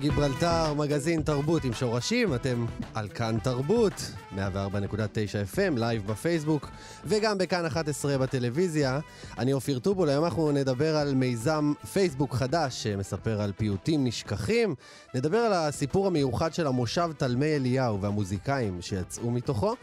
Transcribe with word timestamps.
גיברלטר, 0.00 0.74
מגזין 0.74 1.22
תרבות 1.22 1.64
עם 1.64 1.72
שורשים, 1.72 2.34
אתם 2.34 2.66
על 2.94 3.08
כאן 3.08 3.38
תרבות, 3.42 3.92
104.9 4.32 4.38
FM, 5.54 5.78
live 5.78 6.06
בפייסבוק, 6.06 6.70
וגם 7.04 7.38
בכאן 7.38 7.66
11 7.66 8.18
בטלוויזיה. 8.18 9.00
אני 9.38 9.52
אופיר 9.52 9.78
טובול, 9.78 10.08
היום 10.08 10.24
אנחנו 10.24 10.52
נדבר 10.52 10.96
על 10.96 11.14
מיזם 11.14 11.72
פייסבוק 11.92 12.34
חדש 12.34 12.82
שמספר 12.82 13.42
על 13.42 13.52
פיוטים 13.56 14.04
נשכחים. 14.04 14.74
נדבר 15.14 15.38
על 15.38 15.52
הסיפור 15.52 16.06
המיוחד 16.06 16.54
של 16.54 16.66
המושב 16.66 17.10
תלמי 17.16 17.56
אליהו 17.56 18.00
והמוזיקאים 18.00 18.82
שיצאו 18.82 19.30
מתוכו. 19.30 19.74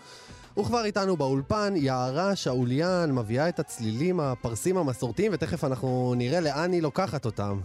וכבר 0.59 0.85
איתנו 0.85 1.17
באולפן, 1.17 1.73
יערה 1.75 2.35
שאוליאן 2.35 3.11
מביאה 3.11 3.49
את 3.49 3.59
הצלילים 3.59 4.19
הפרסים 4.19 4.77
המסורתיים, 4.77 5.31
ותכף 5.33 5.63
אנחנו 5.63 6.13
נראה 6.17 6.39
לאן 6.39 6.71
היא 6.71 6.81
לוקחת 6.81 7.25
אותם. 7.25 7.59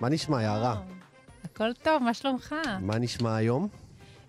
מה 0.00 0.08
נשמע, 0.08 0.42
יערה? 0.42 0.80
הכל 1.54 1.72
טוב, 1.72 2.02
מה 2.02 2.14
שלומך? 2.14 2.54
מה 2.80 2.98
נשמע 2.98 3.36
היום? 3.36 3.68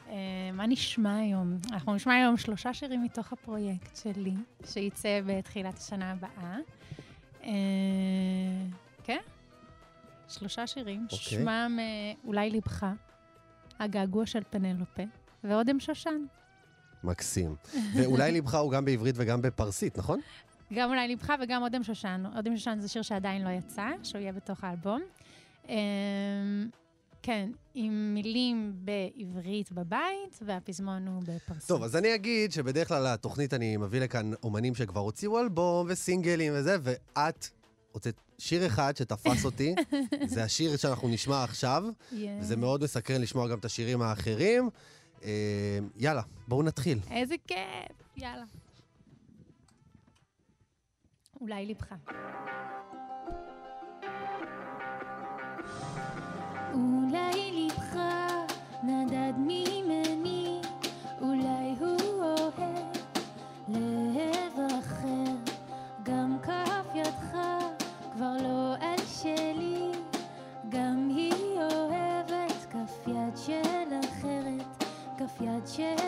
Uh, 0.07 0.11
מה 0.53 0.67
נשמע 0.67 1.17
היום? 1.17 1.57
אנחנו 1.71 1.95
נשמע 1.95 2.13
היום 2.13 2.37
שלושה 2.37 2.73
שירים 2.73 3.03
מתוך 3.03 3.33
הפרויקט 3.33 3.95
שלי, 3.95 4.33
שייצא 4.65 5.19
בתחילת 5.25 5.77
השנה 5.77 6.11
הבאה. 6.11 6.57
Uh, 7.41 7.45
כן, 9.03 9.19
שלושה 10.27 10.67
שירים. 10.67 11.03
אוקיי. 11.03 11.17
שמם 11.19 11.79
uh, 11.79 12.27
אולי 12.27 12.49
לבך, 12.49 12.85
הגעגוע 13.79 14.25
של 14.25 14.41
פנלופה, 14.49 15.03
ואודם 15.43 15.79
שושן. 15.79 16.25
מקסים. 17.03 17.55
ואולי 17.95 18.31
ליבך 18.31 18.55
הוא 18.55 18.71
גם 18.71 18.85
בעברית 18.85 19.15
וגם 19.17 19.41
בפרסית, 19.41 19.97
נכון? 19.97 20.19
גם 20.73 20.89
אולי 20.89 21.07
לבך 21.07 21.33
וגם 21.43 21.63
אודם 21.63 21.83
שושן. 21.83 22.23
אודם 22.35 22.57
שושן 22.57 22.77
זה 22.79 22.87
שיר 22.87 23.01
שעדיין 23.01 23.43
לא 23.43 23.49
יצא, 23.49 23.87
שהוא 24.03 24.21
יהיה 24.21 24.31
בתוך 24.31 24.63
האלבום. 24.63 25.01
כן, 27.25 27.49
עם 27.73 28.13
מילים 28.13 28.73
בעברית 28.75 29.71
בבית, 29.71 30.39
והפזמון 30.41 31.07
הוא 31.07 31.23
בפרסית. 31.23 31.67
טוב, 31.67 31.83
אז 31.83 31.95
אני 31.95 32.15
אגיד 32.15 32.51
שבדרך 32.51 32.87
כלל 32.87 33.13
לתוכנית 33.13 33.53
אני 33.53 33.77
מביא 33.77 33.99
לכאן 34.01 34.31
אומנים 34.43 34.75
שכבר 34.75 34.99
הוציאו 34.99 35.39
אלבום 35.39 35.87
וסינגלים 35.89 36.53
וזה, 36.55 36.77
ואת 36.83 37.47
הוצאת 37.91 38.15
שיר 38.37 38.65
אחד 38.65 38.97
שתפס 38.97 39.45
אותי, 39.49 39.75
זה 40.25 40.43
השיר 40.43 40.77
שאנחנו 40.77 41.07
נשמע 41.07 41.43
עכשיו, 41.43 41.83
Yeah. 42.11 42.15
וזה 42.41 42.55
מאוד 42.55 42.83
מסקרן 42.83 43.21
לשמוע 43.21 43.47
גם 43.47 43.59
את 43.59 43.65
השירים 43.65 44.01
האחרים. 44.01 44.69
אה, 45.23 45.79
יאללה, 45.97 46.21
בואו 46.47 46.63
נתחיל. 46.63 46.99
איזה 47.11 47.35
כיף, 47.47 47.57
יאללה. 48.17 48.43
אולי 51.41 51.65
לבך. 51.65 51.93
אולי 56.75 57.51
ליבך 57.51 57.97
נדד 58.83 59.33
ממני, 59.37 60.61
אולי 61.21 61.75
הוא 61.79 62.23
אוהב 62.23 62.59
לב 63.67 64.59
אחר, 64.79 65.31
גם 66.03 66.37
כף 66.43 66.95
ידך 66.95 67.37
כבר 68.13 68.33
לא 68.43 68.75
על 68.81 69.05
שלי, 69.05 69.91
גם 70.69 71.09
היא 71.15 71.57
אוהבת 71.57 72.65
כף 72.69 73.07
יד 73.07 73.37
של 73.37 73.99
אחרת, 73.99 74.83
כף 75.17 75.41
יד 75.41 75.67
של 75.67 76.04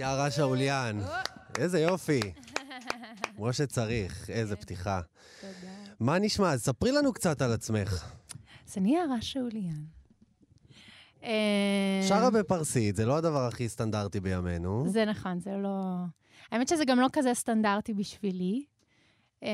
יערה 0.00 0.30
שאוליאן, 0.30 0.98
איזה 1.58 1.80
יופי. 1.80 2.20
כמו 3.36 3.52
שצריך, 3.52 4.30
איזה 4.30 4.56
פתיחה. 4.56 5.00
תודה. 5.40 5.72
מה 6.00 6.18
נשמע? 6.18 6.52
אז 6.52 6.62
ספרי 6.62 6.92
לנו 6.92 7.12
קצת 7.12 7.42
על 7.42 7.52
עצמך. 7.52 8.12
אז 8.68 8.78
אני 8.78 8.96
יערה 8.96 9.20
שאוליאן. 9.20 9.84
אה, 11.22 12.04
שרה 12.08 12.30
בפרסית, 12.30 12.96
זה 12.96 13.06
לא 13.06 13.16
הדבר 13.16 13.46
הכי 13.46 13.68
סטנדרטי 13.68 14.20
בימינו. 14.20 14.84
זה 14.88 15.04
נכון, 15.04 15.40
זה 15.40 15.56
לא... 15.56 15.94
האמת 16.50 16.68
שזה 16.68 16.84
גם 16.84 17.00
לא 17.00 17.06
כזה 17.12 17.34
סטנדרטי 17.34 17.94
בשבילי. 17.94 18.64
Um, 19.40 19.44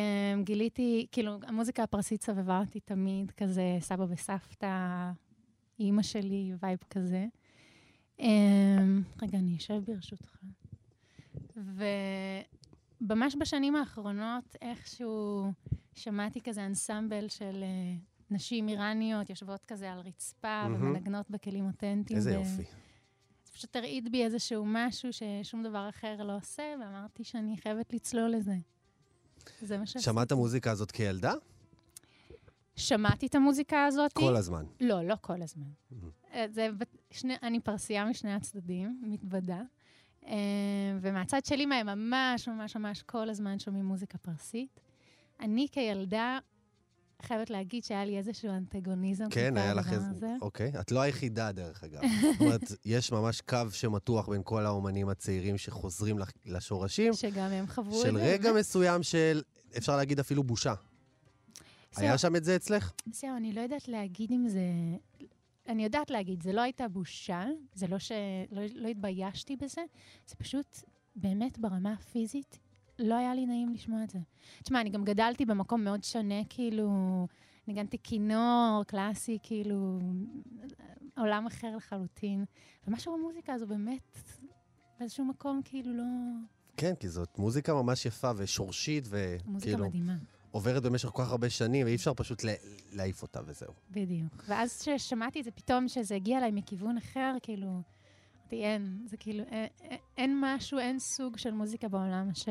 גיליתי, 0.42 1.06
כאילו, 1.12 1.38
המוזיקה 1.46 1.82
הפרסית 1.82 2.22
סבבה 2.22 2.60
אותי 2.60 2.80
תמיד, 2.80 3.30
כזה 3.30 3.62
סבא 3.80 4.04
וסבתא, 4.08 5.10
אימא 5.80 6.02
שלי, 6.02 6.52
וייב 6.62 6.78
כזה. 6.90 7.26
Um, 8.18 8.22
רגע, 9.22 9.38
אני 9.38 9.56
אשב 9.56 9.82
ברשותך. 9.86 10.36
וממש 13.00 13.36
בשנים 13.40 13.76
האחרונות, 13.76 14.56
איכשהו 14.62 15.52
שמעתי 15.94 16.40
כזה 16.40 16.66
אנסמבל 16.66 17.28
של 17.28 17.64
uh, 17.64 18.34
נשים 18.34 18.68
איראניות 18.68 19.30
יושבות 19.30 19.64
כזה 19.64 19.92
על 19.92 19.98
רצפה 19.98 20.68
מהמם. 20.68 20.82
ומנגנות 20.82 21.30
בכלים 21.30 21.66
אותנטיים. 21.66 22.16
איזה 22.16 22.30
ו- 22.30 22.34
יופי. 22.34 22.62
זה 23.44 23.52
פשוט 23.52 23.76
הרעיד 23.76 24.12
בי 24.12 24.24
איזשהו 24.24 24.64
משהו 24.66 25.08
ששום 25.12 25.62
דבר 25.62 25.88
אחר 25.88 26.22
לא 26.22 26.36
עושה, 26.36 26.62
ואמרתי 26.80 27.24
שאני 27.24 27.56
חייבת 27.56 27.92
לצלול 27.92 28.30
לזה. 28.30 28.54
זה 29.62 29.78
מה 29.78 29.86
שעשיתי. 29.86 30.04
שמעת 30.04 30.32
המוזיקה 30.32 30.70
הזאת 30.70 30.90
כילדה? 30.90 31.34
שמעתי 32.76 33.26
את 33.26 33.34
המוזיקה 33.34 33.84
הזאת. 33.84 34.12
כל 34.12 34.36
הזמן. 34.36 34.64
לא, 34.80 35.02
לא 35.02 35.14
כל 35.20 35.42
הזמן. 35.42 35.66
אה, 36.32 36.46
זה, 36.50 36.68
שני, 37.10 37.34
אני 37.42 37.60
פרסייה 37.60 38.04
משני 38.04 38.32
הצדדים, 38.32 39.00
מתוודה. 39.02 39.62
אה, 40.26 40.32
ומהצד 41.00 41.44
שלי 41.44 41.66
מה, 41.66 41.74
הם 41.76 41.86
ממש 41.86 42.48
ממש 42.48 42.76
ממש 42.76 43.02
כל 43.02 43.30
הזמן 43.30 43.58
שומעים 43.58 43.84
מוזיקה 43.84 44.18
פרסית. 44.18 44.80
אני 45.40 45.66
כילדה 45.72 46.38
חייבת 47.22 47.50
להגיד 47.50 47.84
שהיה 47.84 48.04
לי 48.04 48.18
איזשהו 48.18 48.50
אנטגוניזם. 48.50 49.24
כן, 49.30 49.56
היה 49.56 49.74
לך 49.74 49.92
איזה... 49.92 50.34
אוקיי. 50.42 50.72
את 50.80 50.92
לא 50.92 51.00
היחידה, 51.00 51.52
דרך 51.52 51.84
אגב. 51.84 52.00
זאת 52.22 52.40
אומרת, 52.40 52.62
יש 52.84 53.12
ממש 53.12 53.40
קו 53.40 53.58
שמתוח 53.72 54.28
בין 54.28 54.40
כל 54.44 54.66
האומנים 54.66 55.08
הצעירים 55.08 55.58
שחוזרים 55.58 56.16
לשורשים, 56.46 57.12
שגם 57.12 57.50
הם 57.50 57.66
חוו 57.66 58.00
את 58.00 58.06
של 58.06 58.16
זה. 58.16 58.24
רגע 58.24 58.52
מסוים 58.52 59.02
של, 59.02 59.42
אפשר 59.76 59.96
להגיד 59.96 60.20
אפילו 60.20 60.42
בושה. 60.44 60.74
היה. 61.96 62.18
שם 62.18 62.36
את 62.36 62.44
זה 62.44 62.56
אצלך? 62.56 62.92
זהו, 63.12 63.36
אני 63.36 63.52
לא 63.52 63.60
יודעת 63.60 63.88
להגיד 63.88 64.30
אם 64.30 64.48
זה... 64.48 64.60
אני 65.68 65.84
יודעת 65.84 66.10
להגיד, 66.10 66.42
זה 66.42 66.52
לא 66.52 66.60
הייתה 66.60 66.88
בושה, 66.88 67.44
זה 67.74 67.86
לא 67.86 67.98
ש... 67.98 68.12
לא, 68.50 68.62
לא 68.74 68.88
התביישתי 68.88 69.56
בזה, 69.56 69.82
זה 70.26 70.36
פשוט 70.36 70.78
באמת 71.16 71.58
ברמה 71.58 71.92
הפיזית, 71.92 72.58
לא 72.98 73.14
היה 73.14 73.34
לי 73.34 73.46
נעים 73.46 73.72
לשמוע 73.72 74.04
את 74.04 74.10
זה. 74.10 74.18
תשמע, 74.62 74.80
אני 74.80 74.90
גם 74.90 75.04
גדלתי 75.04 75.44
במקום 75.44 75.84
מאוד 75.84 76.04
שונה, 76.04 76.44
כאילו, 76.48 76.90
ניגנתי 77.66 77.98
כינור, 78.02 78.84
קלאסי, 78.86 79.38
כאילו, 79.42 79.98
עולם 81.16 81.46
אחר 81.46 81.76
לחלוטין. 81.76 82.44
ומשהו 82.86 83.18
במוזיקה 83.18 83.52
הזו 83.52 83.66
באמת, 83.66 84.18
באיזשהו 84.98 85.24
מקום, 85.24 85.60
כאילו, 85.64 85.92
לא... 85.92 86.04
כן, 86.76 86.94
כי 87.00 87.08
זאת 87.08 87.38
מוזיקה 87.38 87.74
ממש 87.74 88.06
יפה 88.06 88.30
ושורשית, 88.36 89.04
מוזיקה 89.04 89.72
וכאילו, 89.72 89.86
מדהימה. 89.86 90.16
עוברת 90.50 90.82
במשך 90.82 91.08
כל 91.08 91.22
כך 91.22 91.30
הרבה 91.30 91.50
שנים, 91.50 91.86
ואי 91.86 91.94
אפשר 91.94 92.14
פשוט 92.14 92.44
לה- 92.44 92.52
להעיף 92.92 93.22
אותה 93.22 93.40
וזהו. 93.46 93.72
בדיוק. 93.90 94.44
ואז 94.48 94.82
כששמעתי 94.82 95.40
את 95.40 95.44
זה 95.44 95.50
פתאום, 95.50 95.88
שזה 95.88 96.14
הגיע 96.14 96.38
אליי 96.38 96.50
מכיוון 96.50 96.96
אחר, 96.98 97.34
כאילו, 97.42 97.66
אמרתי, 98.42 98.64
אין, 98.64 99.06
זה 99.10 99.16
כאילו, 99.16 99.44
אין, 99.50 99.66
אין- 100.16 100.38
משהו, 100.40 100.78
אין 100.78 100.98
סוג 100.98 101.38
של 101.38 101.50
מוזיקה 101.50 101.88
בעולם 101.88 102.28
ש... 102.34 102.48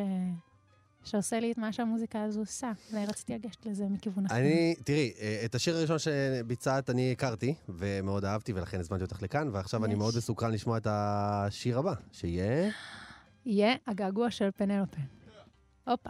שעושה 1.04 1.40
לי 1.40 1.52
את 1.52 1.58
מה 1.58 1.74
שהמוזיקה 1.74 2.24
הזו 2.24 2.40
עושה. 2.40 2.72
ורציתי 2.94 3.34
לגשת 3.34 3.66
לזה 3.66 3.86
מכיוון 3.90 4.26
אחר. 4.26 4.36
אני, 4.36 4.76
תראי, 4.86 5.14
אה, 5.20 5.42
את 5.46 5.56
השיר 5.56 5.76
הראשון 5.78 5.98
שביצעת 6.00 6.90
אני 6.90 7.12
הכרתי, 7.12 7.54
ומאוד 7.70 8.26
אהבתי, 8.26 8.54
ולכן 8.54 8.80
הזמנתי 8.80 9.04
אותך 9.04 9.22
לכאן, 9.22 9.50
ועכשיו 9.54 9.86
אני 9.86 9.94
יש. 9.94 9.98
מאוד 9.98 10.14
מסוקרן 10.18 10.52
לשמוע 10.52 10.78
את 10.78 10.88
השיר 10.90 11.80
הבא, 11.80 11.94
שיהיה... 12.12 12.72
יהיה 13.46 13.76
הגעגוע 13.88 14.32
של 14.32 14.50
פנלופה. 14.56 14.98
הופה, 15.88 16.10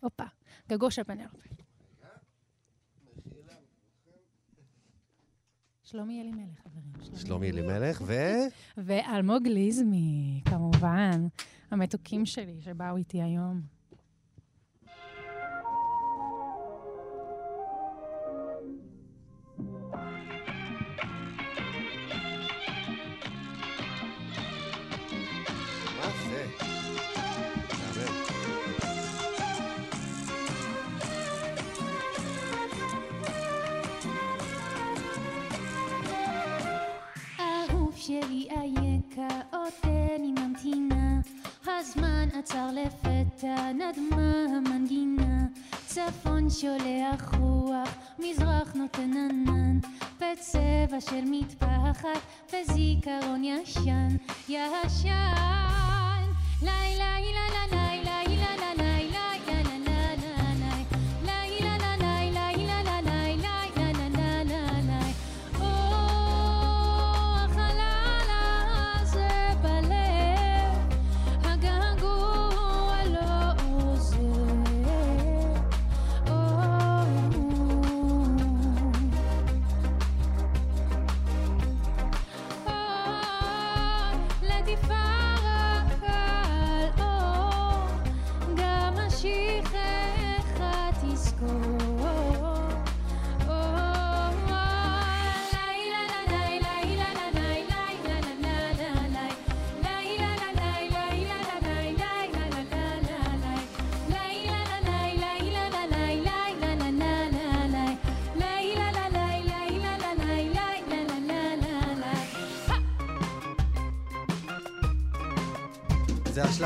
הופה. 0.00 0.24
געגוע 0.72 0.90
של 0.90 1.04
פנלופה. 1.04 1.38
שלומי 5.82 6.20
אלימלך, 6.20 6.60
חברים. 6.64 7.16
שלומי 7.16 7.50
אלימלך, 7.50 8.02
ו... 8.06 8.12
ואלמוג 8.76 9.46
ליזמי, 9.46 10.40
כמובן, 10.44 11.26
המתוקים 11.70 12.26
שלי 12.26 12.62
שבאו 12.62 12.96
איתי 12.96 13.22
היום. 13.22 13.62
נדמה 43.96 44.44
המנגינה. 44.56 45.44
צפון 45.86 46.50
שולח 46.50 47.34
רוח, 47.38 47.88
מזרח 48.18 48.72
נותן 48.74 49.10
ענן. 49.16 49.78
בצבע 50.16 51.00
של 51.00 51.24
מטפחת, 51.24 52.20
בזיכרון 52.52 53.44
ישן, 53.44 54.16
ישן. 54.48 55.21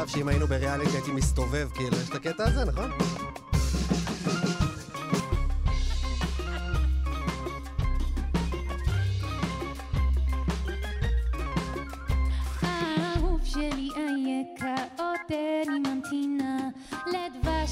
השלב 0.07 0.19
שאם 0.19 0.29
היינו 0.29 0.47
בריאליטי 0.47 0.91
הייתי 0.91 1.13
מסתובב, 1.13 1.69
כאילו, 1.75 1.97
יש 1.97 2.09
את 2.09 2.15
הקטע 2.15 2.45
הזה, 2.45 2.65
נכון? 2.65 2.91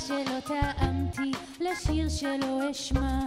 שלא 0.06 0.40
טעמתי, 0.46 1.32
לשיר 1.60 2.08
שלא 2.08 2.70
אשמע 2.70 3.23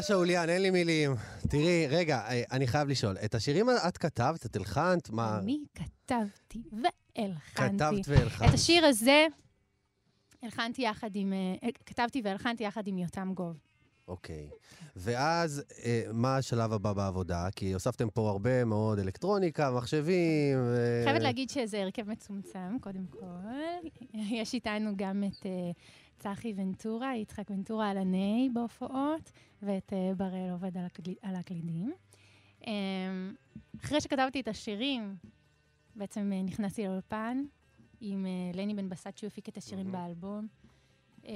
יערה 0.00 0.08
שאוליאן, 0.08 0.48
אין 0.48 0.62
לי 0.62 0.70
מילים. 0.70 1.14
תראי, 1.48 1.86
רגע, 1.88 2.18
אה, 2.28 2.42
אני 2.52 2.66
חייב 2.66 2.88
לשאול, 2.88 3.16
את 3.24 3.34
השירים 3.34 3.66
את 3.88 3.98
כתבת, 3.98 4.46
את 4.46 4.56
הלחנת? 4.56 5.10
מה? 5.10 5.38
אני 5.38 5.58
כתבתי 5.74 6.62
והלחנתי. 6.72 7.84
כתבת 7.84 8.08
והלחנת. 8.08 8.48
את 8.48 8.54
השיר 8.54 8.86
הזה 8.86 9.26
הלחנתי 10.42 10.82
יחד 10.82 11.10
עם, 11.14 11.32
אה, 11.32 11.68
כתבתי 11.86 12.22
והלחנתי 12.24 12.64
יחד 12.64 12.86
עם 12.86 12.98
יותם 12.98 13.32
גוב. 13.34 13.56
אוקיי. 14.08 14.50
ואז, 14.96 15.62
אה, 15.84 16.02
מה 16.12 16.36
השלב 16.36 16.72
הבא 16.72 16.92
בעבודה? 16.92 17.48
כי 17.56 17.72
הוספתם 17.72 18.10
פה 18.10 18.30
הרבה 18.30 18.64
מאוד 18.64 18.98
אלקטרוניקה, 18.98 19.70
מחשבים. 19.70 20.58
ו- 20.58 21.02
חייבת 21.04 21.22
להגיד 21.22 21.50
שזה 21.50 21.82
הרכב 21.82 22.08
מצומצם, 22.08 22.78
קודם 22.80 23.06
כל. 23.10 23.26
יש 24.14 24.54
איתנו 24.54 24.90
גם 24.96 25.24
את 25.26 25.46
אה, 25.46 25.70
צחי 26.18 26.54
ונטורה, 26.56 27.16
יצחק 27.16 27.50
ונטורה 27.50 27.90
על 27.90 27.98
הניי 27.98 28.48
בהופעות, 28.52 29.32
ואת 29.62 29.92
אה, 29.92 30.12
בראל 30.16 30.50
עובד 30.50 30.76
על, 30.76 30.84
הקל... 30.84 31.02
על 31.22 31.36
הקלידים. 31.36 31.92
אה, 32.66 32.72
אחרי 33.84 34.00
שכתבתי 34.00 34.40
את 34.40 34.48
השירים, 34.48 35.16
בעצם 35.96 36.32
אה, 36.34 36.42
נכנסתי 36.42 36.86
לאולפן 36.86 37.42
עם 38.00 38.26
אה, 38.26 38.30
לני 38.54 38.74
בן 38.74 38.88
בסט, 38.88 39.16
שהוא 39.16 39.28
הפיק 39.28 39.48
את 39.48 39.56
השירים 39.56 39.92
באלבום. 39.92 40.46
אה, 41.26 41.32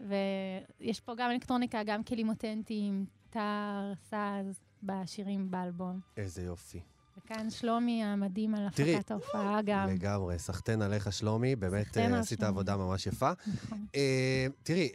ויש 0.00 1.00
פה 1.00 1.14
גם 1.14 1.30
אלקטרוניקה, 1.30 1.82
גם 1.82 2.04
כלים 2.04 2.28
אותנטיים, 2.28 3.06
טר, 3.30 3.92
סאז, 4.10 4.60
בשירים 4.82 5.50
באלבום. 5.50 6.00
איזה 6.16 6.42
יופי. 6.42 6.80
וכאן 7.18 7.50
שלומי 7.50 8.04
המדהים 8.04 8.54
על 8.54 8.68
תראי, 8.70 8.96
הפקת 8.96 9.10
ההופעה 9.10 9.60
גם. 9.64 9.88
לגמרי, 9.88 10.38
סחטיין 10.38 10.82
עליך, 10.82 11.12
שלומי, 11.12 11.56
באמת 11.56 11.96
עשית. 11.96 12.42
עבודה 12.42 12.76
ממש 12.76 13.06
יפה. 13.06 13.30
נכון. 13.46 13.86
אה, 13.94 14.46
תראי, 14.62 14.92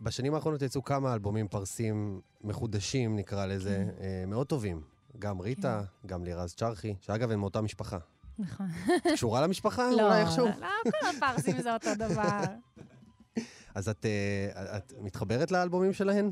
בשנים 0.00 0.34
האחרונות 0.34 0.62
יצאו 0.62 0.84
כמה 0.84 1.14
אלבומים 1.14 1.48
פרסים 1.48 2.20
מחודשים, 2.44 3.16
נקרא 3.16 3.46
לזה, 3.46 3.84
כן. 3.98 4.02
אה, 4.04 4.24
מאוד 4.26 4.46
טובים. 4.46 4.80
גם 5.18 5.40
ריטה, 5.40 5.82
גם 6.06 6.24
לירז 6.24 6.54
צ'רחי, 6.54 6.94
שאגב, 7.00 7.30
הן 7.30 7.38
מאותה 7.38 7.60
משפחה. 7.60 7.98
נכון. 8.38 8.66
את 8.96 9.12
קשורה 9.12 9.40
למשפחה? 9.40 9.90
לא, 9.90 10.02
אולי 10.02 10.20
איכשהו? 10.20 10.46
לא, 10.46 10.52
כל 11.00 11.06
הפרסים 11.16 11.62
זה 11.62 11.74
אותו 11.74 11.90
דבר. 11.98 12.40
אז 13.74 13.88
את, 13.88 14.06
אה, 14.06 14.76
את 14.76 14.92
מתחברת 15.00 15.50
לאלבומים 15.50 15.92
שלהן? 15.92 16.30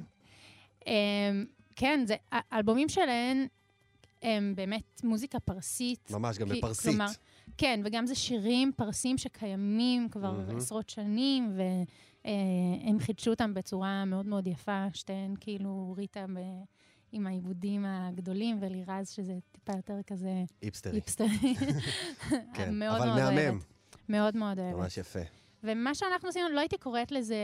אמ, 0.87 0.93
כן, 1.77 2.05
זה, 2.07 2.15
האלבומים 2.33 2.89
שלהן 2.89 3.47
הם 4.23 4.53
באמת 4.57 5.01
מוזיקה 5.05 5.41
פרסית. 5.41 6.11
ממש, 6.11 6.39
גם 6.39 6.49
כי- 6.49 6.59
בפרסית. 6.59 6.85
כלומר, 6.91 7.07
כן, 7.59 7.81
וגם 7.85 8.07
זה 8.07 8.15
שירים 8.15 8.73
פרסים 8.77 9.19
שקיימים 9.19 10.09
כבר 10.09 10.33
מהמם. 10.33 10.57
עשרות 10.57 10.91
שנים, 10.91 11.53
והם 12.25 12.99
חידשו 12.99 13.31
אותם 13.31 13.55
בצורה 13.55 14.05
מאוד 14.05 14.27
מאוד 14.27 14.47
יפה, 14.47 14.87
שתיהן 14.93 15.35
כאילו 15.41 15.95
ריטה 15.97 16.27
ב... 16.35 16.39
עם 17.13 17.27
העיבודים 17.27 17.85
הגדולים, 17.85 18.59
ולירז 18.61 19.09
שזה 19.09 19.39
טיפה 19.53 19.73
יותר 19.77 19.97
כזה 20.07 20.45
היפסטרי. 20.63 20.97
היפסטרי. 20.97 21.29
כן, 22.55 22.75
מאוד 22.75 23.01
אבל 23.01 23.21
מאוד 23.21 23.35
מהמם. 23.35 23.59
מאוד 24.09 24.37
מאוד 24.37 24.59
אוהבת. 24.59 24.77
ממש 24.77 24.99
יפה. 24.99 25.21
ומה 25.65 25.95
שאנחנו 25.95 26.29
עשינו, 26.29 26.49
לא 26.49 26.61
הייתי 26.61 26.79
קוראת 26.79 27.13
לזה 27.13 27.37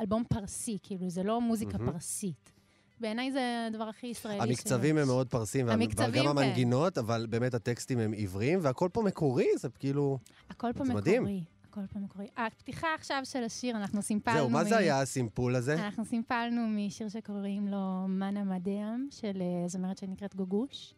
אלבום 0.00 0.24
פרסי, 0.28 0.78
כאילו, 0.82 1.10
זה 1.10 1.22
לא 1.22 1.40
מוזיקה 1.40 1.78
מהמם. 1.78 1.92
פרסית. 1.92 2.52
בעיניי 3.00 3.32
זה 3.32 3.66
הדבר 3.68 3.84
הכי 3.84 4.06
ישראלי. 4.06 4.40
המקצבים 4.40 4.96
שיש. 4.96 5.02
הם 5.02 5.08
מאוד 5.08 5.28
פרסים, 5.28 5.68
המקצבים, 5.68 6.10
וגם 6.10 6.22
כן. 6.22 6.28
המנגינות, 6.28 6.98
אבל 6.98 7.26
באמת 7.30 7.54
הטקסטים 7.54 7.98
הם 7.98 8.12
עבריים, 8.16 8.58
והכל 8.62 8.88
פה 8.92 9.02
מקורי, 9.02 9.46
זה 9.56 9.68
כאילו... 9.68 10.18
הכל 10.50 10.72
פה 10.72 10.84
מקורי. 10.84 11.00
מדהים. 11.00 11.44
הכל 11.70 11.80
פה 11.92 11.98
מקורי. 11.98 12.26
הפתיחה 12.36 12.86
עכשיו 12.94 13.20
של 13.24 13.44
השיר, 13.44 13.76
אנחנו 13.76 14.02
סימפלנו... 14.02 14.38
זהו, 14.38 14.50
מה 14.50 14.64
זה 14.64 14.76
היה 14.76 15.00
הסימפול 15.00 15.56
הזה? 15.56 15.74
אנחנו 15.74 16.04
סימפלנו 16.04 16.68
משיר 16.68 17.08
שקוראים 17.08 17.68
לו 17.68 18.08
מנה 18.08 18.44
מדאם, 18.44 19.08
של 19.10 19.42
אה, 19.42 19.68
זמרת 19.68 19.98
שנקראת 19.98 20.34
גוגוש. 20.34 20.94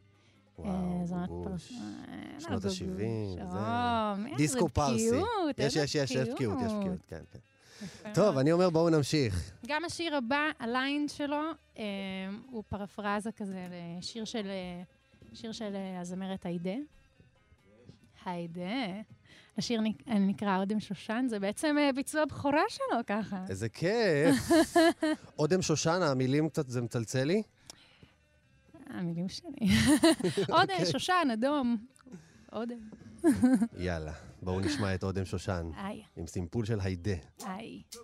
וואו, 0.58 0.70
אה, 1.12 1.26
גוגוש. 1.26 1.72
אה, 1.72 2.40
שנות 2.40 2.62
גוגוש. 2.62 2.82
ה-שבעים, 2.82 3.34
זה- 3.34 3.40
שלום, 3.50 4.26
איזה 4.26 4.36
דיסקו 4.36 4.68
פרסי. 4.68 5.10
יש, 5.58 5.76
יש, 5.76 5.94
יש, 5.94 6.10
יש 6.10 6.28
בקיאות, 6.28 6.58
יש 6.66 6.72
בקיאות, 6.72 6.98
כן, 7.08 7.20
כן. 7.32 8.12
טוב. 8.14 8.38
אני 8.38 8.52
אומר, 8.52 8.70
בואו 8.70 8.90
נמשיך. 8.90 9.52
גם 9.66 9.84
השיר 9.84 10.16
הבא, 10.16 10.50
הליין 10.58 11.08
שלו, 11.08 11.40
הוא 12.50 12.62
פרפרזה 12.68 13.32
כזה 13.32 13.66
לשיר 13.98 14.24
של, 14.24 14.50
שיר 15.34 15.52
של 15.52 15.76
הזמרת 16.00 16.46
היידה. 16.46 16.74
היידה. 18.24 19.00
השיר 19.58 19.80
נק- 19.80 20.08
אה, 20.08 20.18
נקרא 20.18 20.56
אודם 20.58 20.80
שושן, 20.80 21.26
זה 21.28 21.38
בעצם 21.38 21.76
אה, 21.78 21.90
ביצוע 21.92 22.24
בכורה 22.24 22.62
שלו 22.68 22.98
ככה. 23.06 23.44
איזה 23.48 23.68
כיף. 23.68 24.50
אודם 25.38 25.62
שושנה, 25.62 26.10
המילים 26.10 26.48
קצת, 26.48 26.68
זה 26.68 26.80
מצלצל 26.82 27.24
לי? 27.24 27.42
המילים 28.86 29.28
שלי. 29.28 29.50
אודם, 30.48 30.60
אוקיי. 30.60 30.86
שושן, 30.86 31.28
אדום. 31.32 31.76
אודם. 32.52 32.78
יאללה, 33.78 34.12
בואו 34.42 34.60
נשמע 34.60 34.94
את 34.94 35.04
אודם 35.04 35.24
שושן, 35.24 35.70
עם 36.16 36.26
סימפול 36.26 36.64
של 36.64 36.80
היידה. 36.80 37.12
רעש 37.44 37.94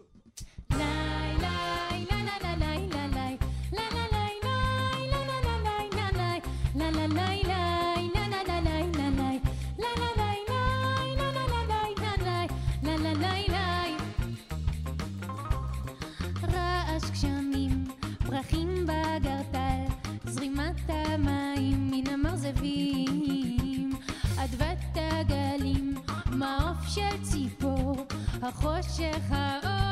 של 26.96 27.22
ציפור, 27.22 27.96
החושך 28.42 29.30
האור. 29.30 29.85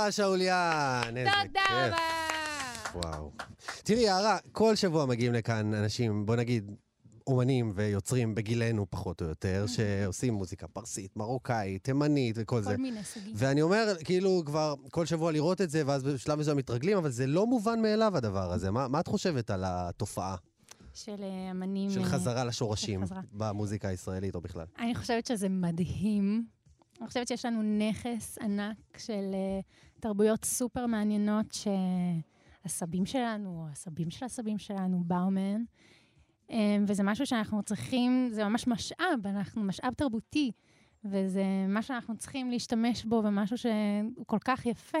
יערה 0.00 0.12
שאוליאן, 0.12 1.16
איזה 1.16 1.30
כיף. 1.42 1.46
תודה 1.46 1.86
רבה. 1.86 1.96
וואו. 2.94 3.30
תראי, 3.84 4.00
יערה, 4.00 4.38
כל 4.52 4.74
שבוע 4.74 5.06
מגיעים 5.06 5.32
לכאן 5.32 5.74
אנשים, 5.74 6.26
בוא 6.26 6.36
נגיד, 6.36 6.70
אומנים 7.26 7.72
ויוצרים 7.74 8.34
בגילנו 8.34 8.86
פחות 8.90 9.22
או 9.22 9.26
יותר, 9.26 9.64
שעושים 9.66 10.34
מוזיקה 10.34 10.68
פרסית, 10.68 11.16
מרוקאית, 11.16 11.84
תימנית 11.84 12.36
וכל 12.38 12.62
זה. 12.62 12.70
כל 12.70 12.82
מיני 12.82 13.04
סוגים. 13.04 13.32
ואני 13.36 13.62
אומר, 13.62 13.94
כאילו, 14.04 14.42
כבר 14.46 14.74
כל 14.90 15.06
שבוע 15.06 15.32
לראות 15.32 15.60
את 15.60 15.70
זה, 15.70 15.82
ואז 15.86 16.02
בשלב 16.02 16.38
מסוים 16.38 16.56
מתרגלים, 16.56 16.96
אבל 16.96 17.10
זה 17.10 17.26
לא 17.26 17.46
מובן 17.46 17.82
מאליו 17.82 18.16
הדבר 18.16 18.52
הזה. 18.52 18.70
מה, 18.70 18.88
מה 18.88 19.00
את 19.00 19.06
חושבת 19.06 19.50
על 19.50 19.64
התופעה 19.66 20.36
של 20.94 21.22
אה, 21.22 21.50
אמנים... 21.50 21.90
של 21.90 22.00
אה, 22.00 22.04
חזרה 22.04 22.44
לשורשים 22.44 23.04
חזרה. 23.04 23.20
במוזיקה 23.32 23.88
הישראלית 23.88 24.34
או 24.34 24.40
בכלל? 24.40 24.66
אני 24.78 24.94
חושבת 24.94 25.26
שזה 25.26 25.48
מדהים. 25.48 26.44
אני 27.00 27.08
חושבת 27.08 27.28
שיש 27.28 27.44
לנו 27.44 27.62
נכס 27.62 28.38
ענק 28.38 28.98
של 28.98 29.30
אה, 29.34 29.60
תרבויות 30.00 30.44
סופר 30.44 30.86
מעניינות 30.86 31.46
שהסבים 32.64 33.06
שלנו, 33.06 33.62
או 33.62 33.68
הסבים 33.72 34.10
של 34.10 34.24
הסבים 34.24 34.58
שלנו, 34.58 35.02
באו 35.04 35.30
מהן. 35.30 35.64
אה, 36.50 36.76
וזה 36.86 37.02
משהו 37.02 37.26
שאנחנו 37.26 37.62
צריכים, 37.62 38.28
זה 38.30 38.44
ממש 38.44 38.66
משאב, 38.66 39.26
אנחנו 39.26 39.62
משאב 39.62 39.92
תרבותי, 39.92 40.52
וזה 41.04 41.44
משהו 41.68 41.88
שאנחנו 41.88 42.16
צריכים 42.16 42.50
להשתמש 42.50 43.04
בו, 43.04 43.22
ומשהו 43.24 43.58
שהוא 43.58 44.26
כל 44.26 44.38
כך 44.44 44.66
יפה. 44.66 44.98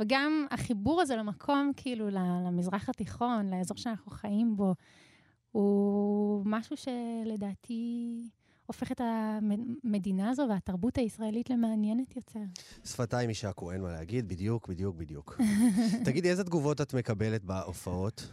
וגם 0.00 0.46
החיבור 0.50 1.00
הזה 1.00 1.16
למקום, 1.16 1.72
כאילו, 1.76 2.08
למזרח 2.46 2.88
התיכון, 2.88 3.50
לאזור 3.50 3.76
שאנחנו 3.76 4.10
חיים 4.10 4.56
בו, 4.56 4.74
הוא 5.52 6.42
משהו 6.46 6.76
שלדעתי 6.76 8.22
הופך 8.70 8.92
את 8.92 9.00
המדינה 9.04 10.30
הזו 10.30 10.46
והתרבות 10.50 10.98
הישראלית 10.98 11.50
למעניינת 11.50 12.16
יותר. 12.16 12.40
שפתיים 12.84 13.28
יישקו, 13.28 13.72
אין 13.72 13.80
מה 13.82 13.92
להגיד, 13.92 14.28
בדיוק, 14.28 14.68
בדיוק, 14.68 14.96
בדיוק. 14.96 15.40
תגידי, 16.04 16.30
איזה 16.30 16.44
תגובות 16.44 16.80
את 16.80 16.94
מקבלת 16.94 17.44
בהופעות? 17.44 18.28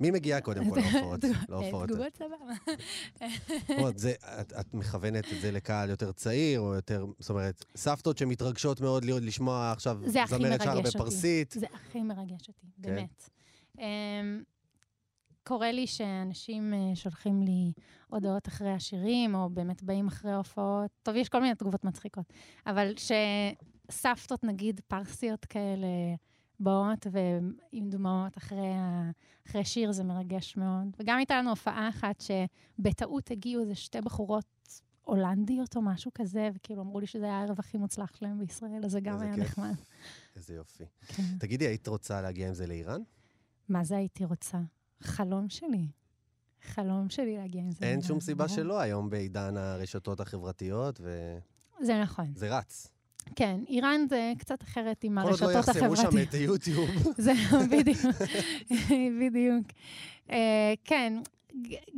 מי 0.00 0.10
מגיע 0.10 0.40
קודם 0.40 0.70
כל 0.70 0.76
להופעות? 0.80 1.20
להופעות. 1.48 1.88
תגובות 1.88 2.16
סבבה. 2.16 2.76
זאת 3.80 3.98
זה- 3.98 4.14
את- 4.40 4.52
את 4.60 4.74
מכוונת 4.74 5.24
את 5.32 5.40
זה 5.40 5.50
לקהל 5.50 5.90
יותר 5.90 6.12
צעיר, 6.12 6.60
או 6.60 6.74
יותר, 6.74 7.06
זאת 7.18 7.30
אומרת, 7.30 7.64
סבתות 7.76 8.18
שמתרגשות 8.18 8.80
מאוד 8.80 9.04
לשמוע 9.04 9.72
עכשיו 9.72 9.98
זמרת 10.06 10.32
אותי. 10.76 10.88
בפרסית. 10.88 11.54
זה 11.58 11.66
הכי 11.74 12.02
מרגש 12.02 12.48
אותי, 12.48 12.66
כן. 12.82 12.94
באמת. 12.94 13.30
קורה 15.44 15.72
לי 15.72 15.86
שאנשים 15.86 16.74
אה, 16.74 16.94
שולחים 16.94 17.42
לי 17.42 17.72
הודעות 18.08 18.48
אחרי 18.48 18.72
השירים, 18.72 19.34
או 19.34 19.50
באמת 19.50 19.82
באים 19.82 20.06
אחרי 20.06 20.32
ההופעות. 20.32 20.90
טוב, 21.02 21.16
יש 21.16 21.28
כל 21.28 21.40
מיני 21.40 21.54
תגובות 21.54 21.84
מצחיקות. 21.84 22.32
אבל 22.66 22.92
שסבתות, 22.96 24.44
נגיד, 24.44 24.80
פרסיות 24.88 25.44
כאלה, 25.44 25.86
באות 26.60 27.06
ועם 27.10 27.90
דמעות 27.90 28.38
אחרי, 28.38 28.74
ה... 28.74 29.10
אחרי 29.46 29.64
שיר, 29.64 29.92
זה 29.92 30.04
מרגש 30.04 30.56
מאוד. 30.56 30.96
וגם 31.00 31.16
הייתה 31.16 31.38
לנו 31.38 31.50
הופעה 31.50 31.88
אחת 31.88 32.24
שבטעות 32.78 33.30
הגיעו 33.30 33.62
איזה 33.62 33.74
שתי 33.74 34.00
בחורות 34.00 34.44
הולנדיות 35.04 35.76
או 35.76 35.82
משהו 35.82 36.10
כזה, 36.14 36.48
וכאילו 36.54 36.82
אמרו 36.82 37.00
לי 37.00 37.06
שזה 37.06 37.24
היה 37.24 37.38
הערב 37.38 37.58
הכי 37.58 37.78
מוצלח 37.78 38.14
שלהם 38.16 38.38
בישראל, 38.38 38.84
אז 38.84 38.90
זה 38.90 39.00
גם 39.00 39.20
היה 39.20 39.34
כיף. 39.34 39.44
נחמד. 39.44 39.74
איזה 40.36 40.54
יופי. 40.54 40.84
כן. 41.06 41.22
תגידי, 41.38 41.66
היית 41.66 41.88
רוצה 41.88 42.22
להגיע 42.22 42.48
עם 42.48 42.54
זה 42.54 42.66
לאיראן? 42.66 43.02
מה 43.68 43.84
זה 43.84 43.96
הייתי 43.96 44.24
רוצה? 44.24 44.58
חלום 45.02 45.48
שלי. 45.48 45.86
חלום 46.62 47.08
שלי 47.08 47.36
להגיע 47.36 47.62
עם 47.62 47.70
זה. 47.70 47.86
אין 47.86 48.02
שום 48.02 48.20
סיבה 48.20 48.44
ברור. 48.44 48.56
שלא 48.56 48.80
היום 48.80 49.10
בעידן 49.10 49.56
הרשתות 49.56 50.20
החברתיות, 50.20 51.00
וזה 51.00 51.40
זה 51.80 52.02
נכון. 52.02 52.32
רץ. 52.40 52.88
כן, 53.36 53.60
איראן 53.68 54.06
זה 54.08 54.32
קצת 54.38 54.62
אחרת 54.62 55.04
עם 55.04 55.18
כל 55.22 55.28
עוד 55.30 55.40
לא 55.40 55.46
הרשתות 55.46 55.76
יחסמו 55.76 55.96
שם 55.96 56.02
החברתיות. 56.02 56.28
את 56.28 56.34
היוטיוב. 56.34 56.90
זה 57.24 57.32
בדיוק, 57.70 57.98
בדיוק. 59.20 59.66
אה, 60.30 60.74
כן, 60.84 61.22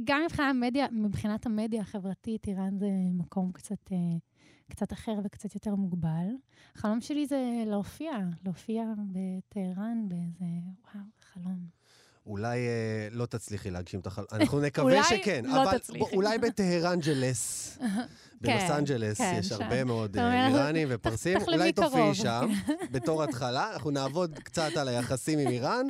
גם 0.04 0.20
מבחינת 0.24 0.50
המדיה, 0.50 0.86
מבחינת 0.92 1.46
המדיה 1.46 1.80
החברתית, 1.80 2.48
איראן 2.48 2.78
זה 2.78 2.88
מקום 3.12 3.52
קצת, 3.52 3.92
אה, 3.92 3.96
קצת 4.70 4.92
אחר 4.92 5.14
וקצת 5.24 5.54
יותר 5.54 5.74
מוגבל. 5.74 6.26
החלום 6.76 7.00
שלי 7.00 7.26
זה 7.26 7.64
להופיע, 7.66 8.12
להופיע 8.44 8.84
בטהרן 9.12 10.08
באיזה, 10.08 10.44
וואו, 10.84 11.04
חלום. 11.20 11.81
אולי 12.26 12.58
אה, 12.58 13.08
לא 13.10 13.26
תצליחי 13.26 13.70
להגשים 13.70 14.00
את 14.00 14.06
החלום. 14.06 14.26
אנחנו 14.32 14.60
נקווה 14.66 14.84
אולי 14.84 15.04
שכן. 15.04 15.44
לא 15.44 15.62
אבל 15.62 15.78
תצליחי. 15.78 15.98
בוא, 15.98 16.10
אולי 16.12 16.38
בטהרנג'לס, 16.38 17.78
בלוס 18.40 18.62
כן, 18.62 18.72
אנג'לס, 18.72 19.18
כן, 19.18 19.36
יש 19.38 19.48
שם. 19.48 19.62
הרבה 19.62 19.84
מאוד 19.84 20.16
אה, 20.16 20.48
איראנים 20.48 20.88
ופרסים. 20.90 21.38
אולי 21.40 21.72
תופיעי. 21.72 22.14
שם, 22.14 22.48
בתור 22.92 23.22
התחלה. 23.22 23.70
אנחנו 23.72 23.90
נעבוד 23.90 24.38
קצת 24.38 24.76
על 24.76 24.88
היחסים 24.88 25.38
עם 25.38 25.48
איראן, 25.48 25.86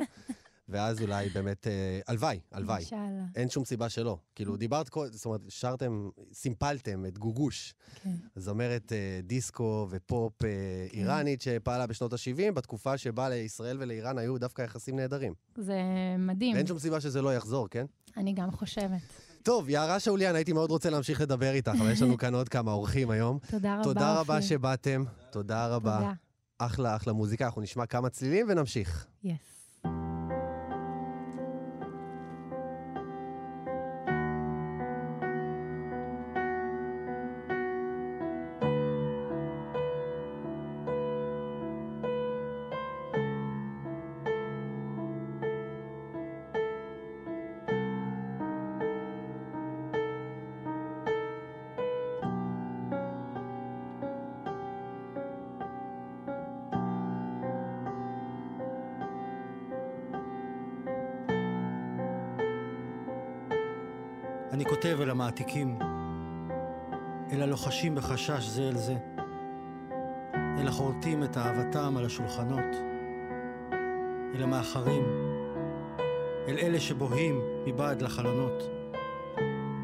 ואז 0.69 1.01
אולי 1.01 1.29
באמת, 1.29 1.67
אה, 1.67 1.99
הלוואי, 2.07 2.39
הלוואי. 2.51 2.77
אינשאללה. 2.79 3.23
אין 3.35 3.49
שום 3.49 3.65
סיבה 3.65 3.89
שלא. 3.89 4.17
כאילו, 4.35 4.57
דיברת, 4.57 4.89
כל- 4.89 5.07
זאת 5.11 5.25
אומרת, 5.25 5.41
שרתם, 5.49 6.09
סימפלתם 6.33 7.05
את 7.05 7.17
גוגוש. 7.17 7.73
כן. 8.03 8.09
זמרת 8.35 8.91
אה, 8.91 9.19
דיסקו 9.23 9.87
ופופ 9.89 10.43
אה, 10.45 10.49
איראנית 10.93 11.41
שפעלה 11.41 11.87
בשנות 11.87 12.13
ה-70, 12.13 12.51
בתקופה 12.51 12.97
שבה 12.97 13.29
לישראל 13.29 13.77
ולאיראן 13.79 14.17
היו 14.17 14.37
דווקא 14.37 14.61
יחסים 14.61 14.95
נהדרים. 14.95 15.33
זה 15.57 15.79
מדהים, 16.19 16.55
ואין 16.55 16.67
שום 16.67 16.79
סיבה 16.79 17.01
שזה 17.01 17.21
לא 17.21 17.35
יחזור, 17.35 17.67
כן? 17.69 17.85
אני 18.17 18.33
גם 18.33 18.51
חושבת. 18.51 19.01
טוב, 19.43 19.69
יערה 19.69 19.99
שאוליאן, 19.99 20.35
הייתי 20.35 20.53
מאוד 20.53 20.69
רוצה 20.71 20.89
להמשיך 20.89 21.21
לדבר 21.21 21.51
איתך, 21.53 21.71
אבל 21.79 21.91
יש 21.91 22.01
לנו 22.01 22.17
כאן 22.17 22.33
עוד 22.35 22.49
כמה 22.49 22.71
אורחים 22.71 23.09
היום. 23.09 23.39
תודה 23.51 23.73
רבה, 23.75 23.83
תודה 23.83 24.19
רבה. 24.19 24.41
שבאתם, 24.41 25.03
תודה 25.31 25.67
רבה. 25.67 25.97
תודה. 25.97 26.13
אחלה, 26.57 26.95
אחלה 26.95 27.13
מוזיקה. 27.13 27.45
אנחנו 27.45 27.61
נשמע 27.61 27.85
כמה 27.85 28.09
צלילים 28.09 28.45
ונמשיך. 28.49 29.05
יס. 29.23 29.33
לה 29.85 30.22
כותב 65.33 65.43
אל 65.43 65.49
המעתיקים, 65.49 65.79
אל 67.31 67.41
הלוחשים 67.41 67.95
בחשש 67.95 68.47
זה 68.47 68.61
אל 68.61 68.77
זה, 68.77 68.95
אל 70.33 70.67
החורטים 70.67 71.23
את 71.23 71.37
אהבתם 71.37 71.97
על 71.97 72.05
השולחנות, 72.05 72.75
אל 74.35 74.43
המאחרים, 74.43 75.03
אל 76.47 76.57
אלה 76.57 76.79
שבוהים 76.79 77.41
מבעד 77.65 78.01
לחלונות, 78.01 78.63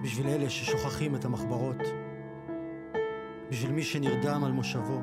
בשביל 0.04 0.28
אלה 0.28 0.50
ששוכחים 0.50 1.16
את 1.16 1.26
המחברות, 1.26 1.82
בשביל 3.50 3.72
מי 3.72 3.84
שנרדם 3.84 4.44
על 4.44 4.52
מושבו, 4.52 5.02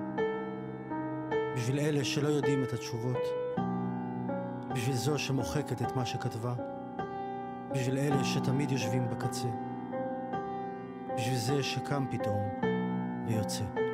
בשביל 1.57 1.79
אלה 1.79 2.05
שלא 2.05 2.29
יודעים 2.29 2.63
את 2.63 2.73
התשובות, 2.73 3.23
בשביל 4.75 4.97
זו 4.97 5.19
שמוחקת 5.19 5.83
את 5.83 5.97
מה 5.97 6.07
שכתבה, 6.07 6.55
בשביל 7.73 7.99
אלה 7.99 8.25
שתמיד 8.25 8.73
יושבים 8.73 9.09
בקצה, 9.11 9.66
בשביל 11.17 11.37
זה 11.37 11.63
שקם 11.63 12.05
פתאום 12.11 12.43
ויוצא. 13.27 13.86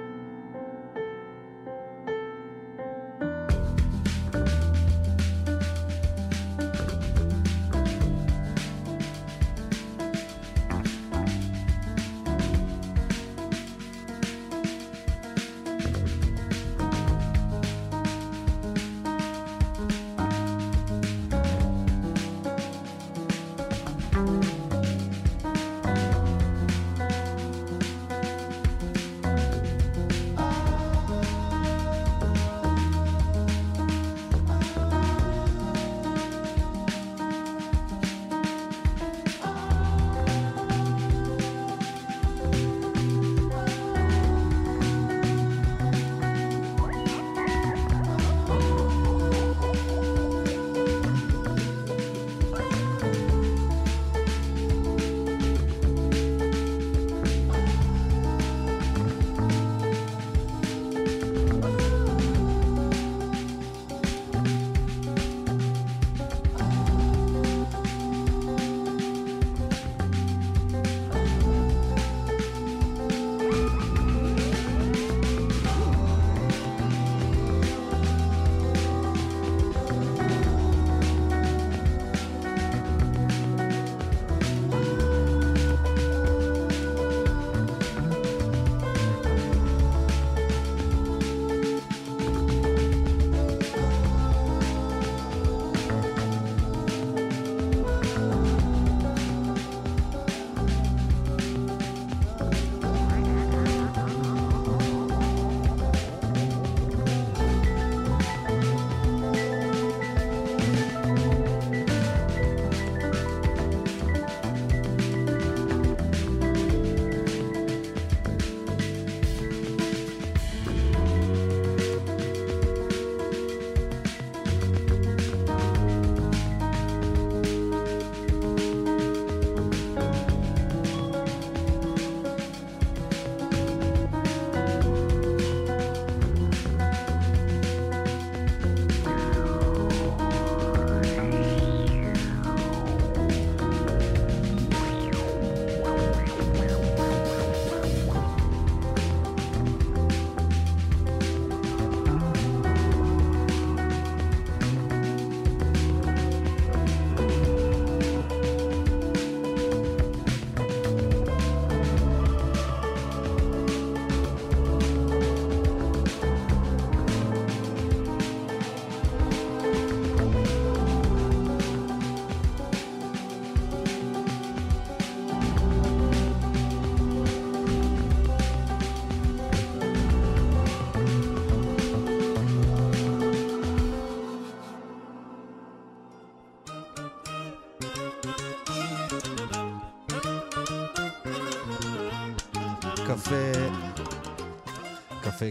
קפה... 193.32 195.22
קפה... 195.22 195.46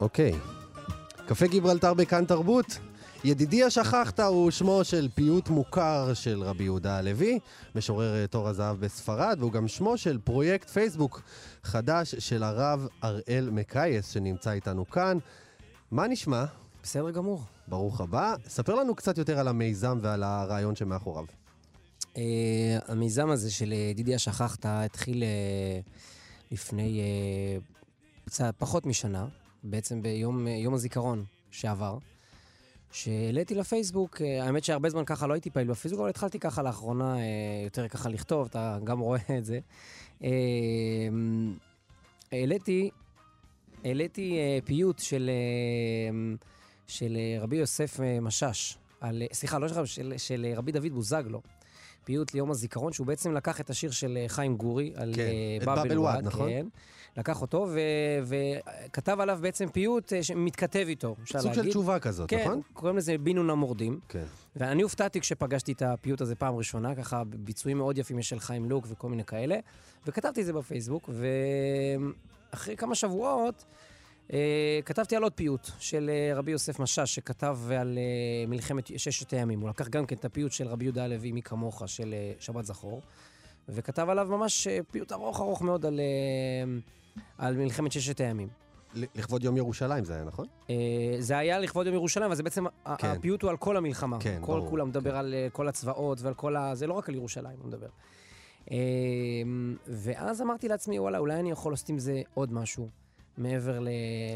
אוקיי. 0.00 0.32
קפה 1.26 1.46
גיברלטר 1.46 1.94
בכאן 1.94 2.24
תרבות. 2.24 2.78
ידידי 3.24 3.64
השכחת 3.64 4.20
הוא 4.20 4.50
שמו 4.50 4.84
של 4.84 5.08
פיוט 5.14 5.48
מוכר 5.48 6.14
של 6.14 6.42
רבי 6.42 6.64
יהודה 6.64 6.96
הלוי, 6.96 7.38
משורר 7.74 8.26
תור 8.26 8.48
הזהב 8.48 8.80
בספרד, 8.80 9.36
והוא 9.40 9.52
גם 9.52 9.68
שמו 9.68 9.96
של 9.96 10.18
פרויקט 10.18 10.70
פייסבוק 10.70 11.22
חדש 11.62 12.14
של 12.14 12.42
הרב 12.42 12.86
אראל 13.04 13.48
מקייס, 13.52 14.08
שנמצא 14.08 14.50
איתנו 14.50 14.90
כאן. 14.90 15.18
מה 15.90 16.08
נשמע? 16.08 16.44
בסדר 16.82 17.10
גמור. 17.10 17.42
ברוך 17.68 18.00
הבא. 18.00 18.34
ספר 18.48 18.74
לנו 18.74 18.94
קצת 18.94 19.18
יותר 19.18 19.38
על 19.38 19.48
המיזם 19.48 19.98
ועל 20.02 20.22
הרעיון 20.22 20.76
שמאחוריו. 20.76 21.39
Uh, 22.14 22.18
המיזם 22.88 23.30
הזה 23.30 23.50
של 23.50 23.72
אה, 23.72 23.92
דידי 23.94 24.14
השכחת 24.14 24.66
התחיל 24.68 25.22
uh, 25.22 25.90
לפני 26.52 27.00
uh, 27.00 28.24
קצת 28.26 28.54
פחות 28.58 28.86
משנה, 28.86 29.26
בעצם 29.62 30.02
ביום 30.02 30.46
uh, 30.46 30.50
יום 30.50 30.74
הזיכרון 30.74 31.24
שעבר, 31.50 31.98
שהעליתי 32.92 33.54
לפייסבוק, 33.54 34.16
uh, 34.16 34.24
האמת 34.42 34.64
שהרבה 34.64 34.90
זמן 34.90 35.04
ככה 35.04 35.26
לא 35.26 35.34
הייתי 35.34 35.50
פעיל 35.50 35.66
בפייסבוק, 35.66 36.00
אבל 36.00 36.08
התחלתי 36.08 36.38
ככה 36.38 36.62
לאחרונה 36.62 37.16
uh, 37.16 37.18
יותר 37.64 37.88
ככה 37.88 38.08
לכתוב, 38.08 38.46
אתה 38.50 38.78
גם 38.84 38.98
רואה 38.98 39.20
את 39.38 39.44
זה. 39.44 39.60
העליתי, 42.32 42.90
העליתי 43.84 44.38
פיוט 44.64 44.98
של, 44.98 45.30
uh, 46.10 46.44
של 46.86 47.16
uh, 47.16 47.42
רבי 47.42 47.56
יוסף 47.56 48.00
uh, 48.00 48.20
משאש, 48.20 48.78
על, 49.00 49.22
סליחה, 49.32 49.58
לא 49.58 49.68
של, 49.68 49.86
של, 49.86 50.14
של 50.16 50.52
רבי 50.56 50.72
דוד 50.72 50.92
בוזגלו. 50.92 51.40
פיוט 52.04 52.34
ליום 52.34 52.50
הזיכרון, 52.50 52.92
שהוא 52.92 53.06
בעצם 53.06 53.32
לקח 53.32 53.60
את 53.60 53.70
השיר 53.70 53.90
של 53.90 54.18
אה, 54.20 54.28
חיים 54.28 54.56
גורי, 54.56 54.92
על 54.96 55.12
כן, 55.14 55.22
אה, 55.60 55.66
באבל 55.66 55.98
וואד, 55.98 56.24
נכון? 56.24 56.48
כן. 56.48 56.66
לקח 57.16 57.42
אותו 57.42 57.66
ו- 57.70 57.78
וכתב 58.86 59.20
עליו 59.20 59.38
בעצם 59.42 59.68
פיוט 59.68 60.12
אה, 60.12 60.22
שמתכתב 60.22 60.84
איתו, 60.88 61.16
אפשר 61.22 61.38
סוג 61.38 61.48
להגיד. 61.48 61.64
של 61.64 61.70
תשובה 61.70 61.98
כזאת, 61.98 62.30
כן, 62.30 62.40
נכון? 62.40 62.60
קוראים 62.72 62.96
לזה 62.96 63.18
בינון 63.18 63.50
המורדים. 63.50 64.00
כן. 64.08 64.24
ואני 64.56 64.82
הופתעתי 64.82 65.20
כשפגשתי 65.20 65.72
את 65.72 65.82
הפיוט 65.82 66.20
הזה 66.20 66.34
פעם 66.34 66.54
ראשונה, 66.54 66.94
ככה 66.94 67.24
ביצועים 67.24 67.78
מאוד 67.78 67.98
יפים 67.98 68.18
יש 68.18 68.28
של 68.28 68.40
חיים 68.40 68.64
לוק 68.64 68.84
וכל 68.88 69.08
מיני 69.08 69.24
כאלה, 69.24 69.58
וכתבתי 70.06 70.40
את 70.40 70.46
זה 70.46 70.52
בפייסבוק, 70.52 71.10
ואחרי 72.52 72.76
כמה 72.76 72.94
שבועות 72.94 73.64
אה, 74.32 74.80
כתבתי 74.84 75.16
על 75.16 75.22
עוד 75.22 75.32
פיוט 75.32 75.70
של 75.78 76.10
אה, 76.12 76.38
רבי 76.38 76.50
יוסף 76.50 76.78
משאש, 76.78 77.14
שכתב 77.14 77.58
על 77.80 77.98
אה, 77.98 78.46
מלחמת 78.48 78.98
ששת 78.98 79.32
הימים. 79.32 79.60
הוא 79.60 79.68
לקח 79.68 79.88
גם 79.88 80.06
כן 80.06 80.16
את 80.16 80.24
הפיוט 80.24 80.52
של 80.52 80.68
רבי 80.68 80.84
יהודה 80.84 81.04
הלוי, 81.04 81.32
מי 81.32 81.42
כמוך, 81.42 81.82
של 81.86 82.14
אה, 82.14 82.32
שבת 82.38 82.64
זכור, 82.64 83.02
וכתב 83.68 84.08
עליו 84.08 84.26
ממש 84.30 84.66
אה, 84.66 84.78
פיוט 84.90 85.12
ארוך 85.12 85.40
ארוך 85.40 85.62
מאוד 85.62 85.86
על, 85.86 86.00
אה, 86.00 86.78
על 87.38 87.56
מלחמת 87.56 87.92
ששת 87.92 88.20
הימים. 88.20 88.48
לכבוד 88.94 89.44
יום 89.44 89.56
ירושלים 89.56 90.04
זה 90.04 90.14
היה, 90.14 90.24
נכון? 90.24 90.46
זה 91.18 91.38
היה 91.38 91.58
לכבוד 91.58 91.86
יום 91.86 91.94
ירושלים, 91.94 92.26
אבל 92.26 92.34
זה 92.34 92.42
בעצם, 92.42 92.64
כן. 92.98 93.08
הפיוט 93.08 93.42
הוא 93.42 93.50
על 93.50 93.56
כל 93.56 93.76
המלחמה. 93.76 94.20
כן, 94.20 94.38
כל 94.40 94.52
ברור, 94.52 94.70
כולם 94.70 94.88
מדבר 94.88 95.10
כן. 95.10 95.16
על 95.16 95.34
כל 95.52 95.68
הצבאות 95.68 96.20
ועל 96.20 96.34
כל 96.34 96.56
ה... 96.56 96.74
זה 96.74 96.86
לא 96.86 96.94
רק 96.94 97.08
על 97.08 97.14
ירושלים, 97.14 97.58
הוא 97.58 97.68
מדבר. 97.68 97.88
ואז 99.86 100.42
אמרתי 100.42 100.68
לעצמי, 100.68 100.98
וואלה, 100.98 101.18
אולי 101.18 101.40
אני 101.40 101.50
יכול 101.50 101.72
לעשות 101.72 101.88
עם 101.88 101.98
זה 101.98 102.22
עוד 102.34 102.52
משהו, 102.52 102.88
מעבר 103.38 103.80
ל... 103.80 103.88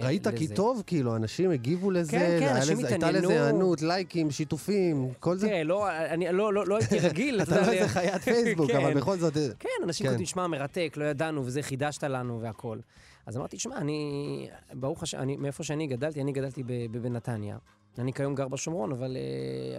ראית 0.03 0.27
לזה. 0.27 0.37
כי 0.37 0.49
טוב, 0.49 0.83
כאילו, 0.87 1.17
אנשים 1.17 1.51
הגיבו 1.51 1.91
לזה, 1.91 2.11
כן, 2.11 2.37
כן, 2.41 2.49
אנשים 2.57 2.79
לזה- 2.79 2.87
הייתה 2.89 3.07
התעניינו. 3.07 3.29
לזה 3.31 3.43
היענות, 3.43 3.83
לייקים, 3.83 4.31
שיתופים, 4.31 5.09
כל 5.21 5.37
זה. 5.37 5.47
תראה, 5.47 5.65
לא, 5.65 5.89
אני 5.91 6.33
לא, 6.33 6.55
לא, 6.55 6.67
לא 6.67 6.77
הייתי 6.77 6.99
רגיל. 6.99 7.41
אתה 7.43 7.61
לא 7.61 7.73
איזה 7.73 7.89
חיית 7.89 8.23
פייסבוק, 8.25 8.71
כן. 8.71 8.77
אבל 8.77 8.95
בכל 8.95 9.19
זאת... 9.19 9.37
אה, 9.37 9.49
כן, 9.59 9.69
אנשים 9.85 10.07
כן. 10.07 10.25
שמע, 10.25 10.47
מרתק, 10.47 10.95
לא 10.97 11.05
ידענו, 11.05 11.43
וזה 11.47 11.63
חידשת 11.63 12.05
לנו 12.05 12.41
והכול. 12.41 12.81
אז 13.27 13.37
אמרתי, 13.37 13.59
שמע, 13.59 13.77
אני, 13.79 14.49
ברוך 14.73 15.03
השם, 15.03 15.19
אני, 15.19 15.37
מאיפה 15.37 15.65
שאני 15.65 15.87
גדלתי, 15.87 16.21
אני 16.21 16.33
גדלתי 16.33 16.63
בנתניה. 16.91 17.57
אני 17.99 18.13
כיום 18.13 18.35
גר 18.35 18.49
בשומרון, 18.49 18.93
אבל 18.93 19.17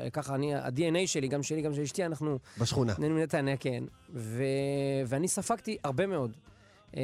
אה, 0.04 0.10
ככה, 0.10 0.36
אני, 0.36 0.56
ה-DNA 0.56 1.08
שלי, 1.08 1.28
גם 1.28 1.44
שלי, 1.44 1.62
גם 1.62 1.74
של 1.74 1.82
אשתי, 1.82 2.06
אנחנו 2.06 2.40
בשכונה. 2.62 2.94
אני 2.98 3.10
מנתניה, 3.10 3.58
כן. 3.58 3.84
ו... 4.14 4.44
ואני 5.08 5.28
ספגתי 5.28 5.78
הרבה 5.84 6.08
מאוד. 6.08 6.32
אה, 6.98 7.02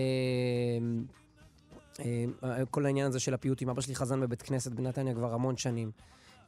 כל 2.72 2.86
העניין 2.86 3.08
הזה 3.08 3.20
של 3.20 3.34
הפיוטים. 3.34 3.70
אבא 3.70 3.82
שלי 3.82 3.96
חזן 3.96 4.22
בבית 4.22 4.42
כנסת 4.42 4.72
בנתניה 4.72 5.14
כבר 5.14 5.34
המון 5.34 5.58
שנים. 5.58 5.92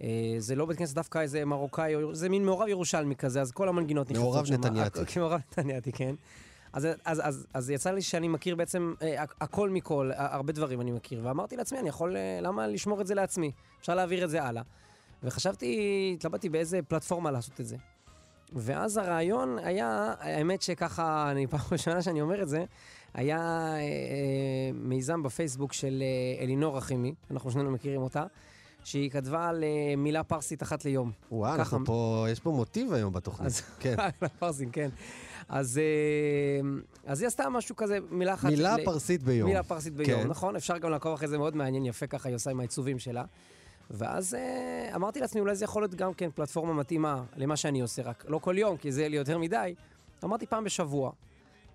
אה, 0.04 0.08
זה 0.38 0.56
לא 0.56 0.66
בית 0.66 0.78
כנסת 0.78 0.96
דווקא 0.96 1.20
איזה 1.20 1.46
מרוקאי, 1.46 1.94
זה 2.12 2.30
מין 2.30 2.46
מעורב 2.46 2.68
ירושלמי 2.68 3.16
כזה, 3.16 3.42
אז 3.42 3.52
כל 3.52 3.70
המנגינות 3.70 4.12
נכנסות 4.12 4.24
מעורב. 4.30 4.46
נתניאתי. 4.52 5.00
מעורב 5.20 5.40
נתניאתי, 5.52 5.92
כן. 5.92 6.16
אז, 6.74 6.88
אז, 7.06 7.22
אז, 7.24 7.46
אז 7.54 7.70
יצא 7.70 7.92
לי 7.92 8.02
שאני 8.02 8.28
מכיר 8.28 8.56
בעצם 8.56 8.94
אה, 9.02 9.24
הכ- 9.24 9.34
הכל 9.42 9.70
מכל, 9.70 10.12
הרבה 10.16 10.54
דברים 10.54 10.82
אני 10.82 10.92
מכיר, 10.92 11.20
ואמרתי 11.24 11.56
לעצמי, 11.58 11.80
אני 11.80 11.90
יכול, 11.90 12.18
אה, 12.18 12.40
למה 12.42 12.68
לשמור 12.68 13.02
את 13.02 13.08
זה 13.08 13.16
לעצמי? 13.16 13.52
אפשר 13.82 13.96
להעביר 13.96 14.24
את 14.24 14.30
זה 14.30 14.44
הלאה. 14.44 14.64
וחשבתי, 15.24 16.12
התלבטתי 16.18 16.50
באיזה 16.50 16.80
פלטפורמה 16.88 17.32
לעשות 17.32 17.60
את 17.62 17.66
זה. 17.66 17.76
ואז 18.56 18.98
הרעיון 18.98 19.58
היה, 19.64 20.14
האמת 20.20 20.62
שככה, 20.62 21.32
אני 21.32 21.48
פעם 21.48 21.60
ראשונה 21.72 22.02
שאני 22.02 22.22
אומר 22.22 22.42
את 22.44 22.50
זה, 22.50 22.66
היה 23.14 23.38
אה, 23.38 23.78
אה, 23.78 23.80
מיזם 24.74 25.24
בפייסבוק 25.24 25.74
של 25.74 26.04
אה, 26.38 26.44
אלינור 26.44 26.78
רחימי, 26.78 27.14
אנחנו 27.32 27.52
שנינו 27.52 27.72
מכירים 27.72 28.02
אותה, 28.02 28.24
שהיא 28.84 29.10
כתבה 29.12 29.48
על 29.50 29.64
מילה 29.98 30.24
פרסית 30.24 30.64
אחת 30.64 30.86
ליום. 30.86 31.12
וואו, 31.32 31.56
אנחנו 31.56 31.78
ככה- 31.78 31.86
פה, 31.86 32.26
יש 32.30 32.40
פה 32.40 32.52
מוטיב 32.52 32.94
היום 32.94 33.14
בתוכנית. 33.14 33.46
אז- 33.48 33.62
כן. 33.80 33.96
פרסים, 34.40 34.72
כן. 34.72 34.90
אז, 35.50 35.80
אז 37.06 37.22
היא 37.22 37.28
עשתה 37.28 37.50
משהו 37.50 37.76
כזה, 37.76 37.98
מילה 38.12 38.34
אחת... 38.34 38.50
מילה 38.50 38.78
ל- 38.78 38.86
פרסית 38.86 39.24
ביום. 39.24 39.50
מילה 39.50 39.64
פרסית 39.64 39.94
ביום, 39.94 40.22
כן. 40.22 40.28
נכון? 40.28 40.56
אפשר 40.56 40.78
גם 40.78 40.90
לעקוב 40.92 41.14
אחרי 41.14 41.28
זה 41.28 41.38
מאוד 41.38 41.56
מעניין, 41.56 41.86
יפה 41.86 42.08
ככה 42.08 42.30
היא 42.30 42.36
עושה 42.36 42.52
עם 42.52 42.60
העיצובים 42.60 43.00
שלה. 43.00 43.24
ואז 43.92 44.38
אמרתי 44.96 45.20
לעצמי, 45.20 45.42
אולי 45.42 45.56
זה 45.56 45.66
יכול 45.66 45.82
להיות 45.82 45.96
גם 45.96 46.14
כן 46.14 46.30
פלטפורמה 46.36 46.74
מתאימה 46.74 47.24
למה 47.36 47.56
שאני 47.58 47.82
עושה, 47.82 48.02
רק 48.02 48.26
לא 48.28 48.38
כל 48.38 48.56
יום, 48.58 48.78
כי 48.78 48.92
זה 48.92 49.08
לי 49.08 49.18
יותר 49.18 49.38
מדי. 49.38 49.76
אמרתי 50.24 50.46
פעם 50.46 50.64
בשבוע. 50.64 51.12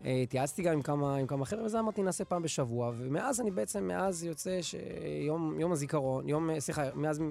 אה, 0.04 0.20
התייעצתי 0.22 0.62
גם 0.62 0.72
עם 0.72 0.82
כמה, 0.82 1.16
עם 1.16 1.26
כמה 1.26 1.44
חבר'ה, 1.44 1.64
וזה 1.64 1.80
אמרתי, 1.80 2.02
נעשה 2.02 2.24
פעם 2.24 2.42
בשבוע. 2.42 2.92
ומאז 2.98 3.40
אני 3.40 3.50
בעצם, 3.50 3.84
מאז 3.88 4.24
יוצא 4.24 4.58
שיום 4.62 5.60
יום 5.60 5.72
הזיכרון, 5.72 6.28
יום, 6.28 6.50
אה, 6.50 6.60
סליחה, 6.60 6.82
מאז 6.94 7.20
אה, 7.20 7.24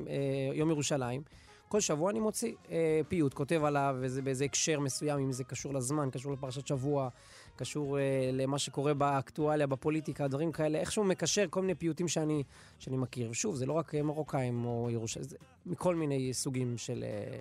יום 0.54 0.70
ירושלים, 0.70 1.22
כל 1.70 1.80
שבוע 1.80 2.12
אני 2.12 2.20
מוציא 2.20 2.54
אה, 2.72 3.02
פיוט, 3.08 3.34
כותב 3.34 3.64
עליו, 3.64 3.96
וזה 4.00 4.22
באיזה 4.22 4.46
הקשר 4.46 4.80
מסוים, 4.80 5.20
אם 5.20 5.32
זה 5.32 5.44
קשור 5.44 5.74
לזמן, 5.74 6.10
קשור 6.12 6.32
לפרשת 6.34 6.68
שבוע, 6.68 7.10
קשור 7.56 8.00
אה, 8.00 8.04
למה 8.34 8.60
שקורה 8.60 8.94
באקטואליה, 8.94 9.68
בפוליטיקה, 9.68 10.28
דברים 10.28 10.52
כאלה, 10.52 10.78
איכשהו 10.80 11.04
מקשר 11.04 11.46
כל 11.50 11.62
מיני 11.62 11.76
פיוטים 11.76 12.08
שאני, 12.08 12.44
שאני 12.80 12.98
מכיר. 12.98 13.30
ושוב, 13.32 13.56
זה 13.56 13.66
לא 13.66 13.74
רק 13.74 13.96
מרוקאים 13.96 14.66
או 14.66 14.88
ירושלים, 14.92 15.26
זה 15.28 15.36
מכל 15.66 15.96
מיני 15.96 16.34
סוגים 16.34 16.78
של... 16.78 17.04
אה, 17.08 17.40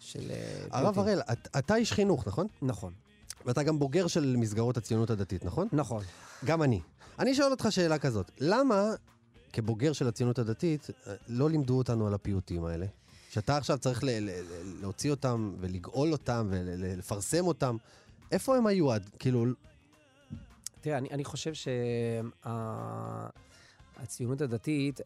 של 0.00 0.30
הרב. 0.70 0.98
הראל, 0.98 1.20
את- 1.32 1.48
אתה 1.58 1.76
איש 1.76 1.92
חינוך, 1.92 2.26
נכון? 2.28 2.46
נכון, 2.62 2.92
ואתה 3.44 3.62
גם 3.62 3.78
בוגר 3.78 4.06
של 4.06 4.36
מסגרות 4.38 4.76
הציונות 4.76 5.10
הדתית, 5.10 5.44
נכון? 5.44 5.68
נכון. 5.72 6.02
גם 6.44 6.62
אני. 6.62 6.80
אני 7.18 7.34
שואל 7.34 7.50
אותך 7.50 7.66
שאלה 7.70 7.98
כזאת, 7.98 8.30
למה 8.40 8.82
כבוגר 9.52 9.92
של 9.92 10.08
הציונות 10.08 10.38
הדתית 10.38 10.86
אה, 11.06 11.14
לא 11.28 11.50
לימדו 11.50 11.78
אותנו 11.78 12.06
על 12.06 12.14
הפיוטים 12.14 12.64
האלה? 12.64 12.86
שאתה 13.30 13.56
עכשיו 13.56 13.78
צריך 13.78 14.04
ל- 14.04 14.08
ל- 14.08 14.30
להוציא 14.80 15.10
אותם 15.10 15.54
ולגאול 15.60 16.12
אותם 16.12 16.48
ולפרסם 16.50 17.46
אותם, 17.46 17.76
איפה 18.32 18.56
הם 18.56 18.66
היו 18.66 18.92
עד? 18.92 19.10
כאילו, 19.18 19.44
תראה, 20.80 20.98
אני, 20.98 21.08
אני 21.10 21.24
חושב 21.24 21.52
שהציונות 23.98 24.40
הדתית, 24.40 25.00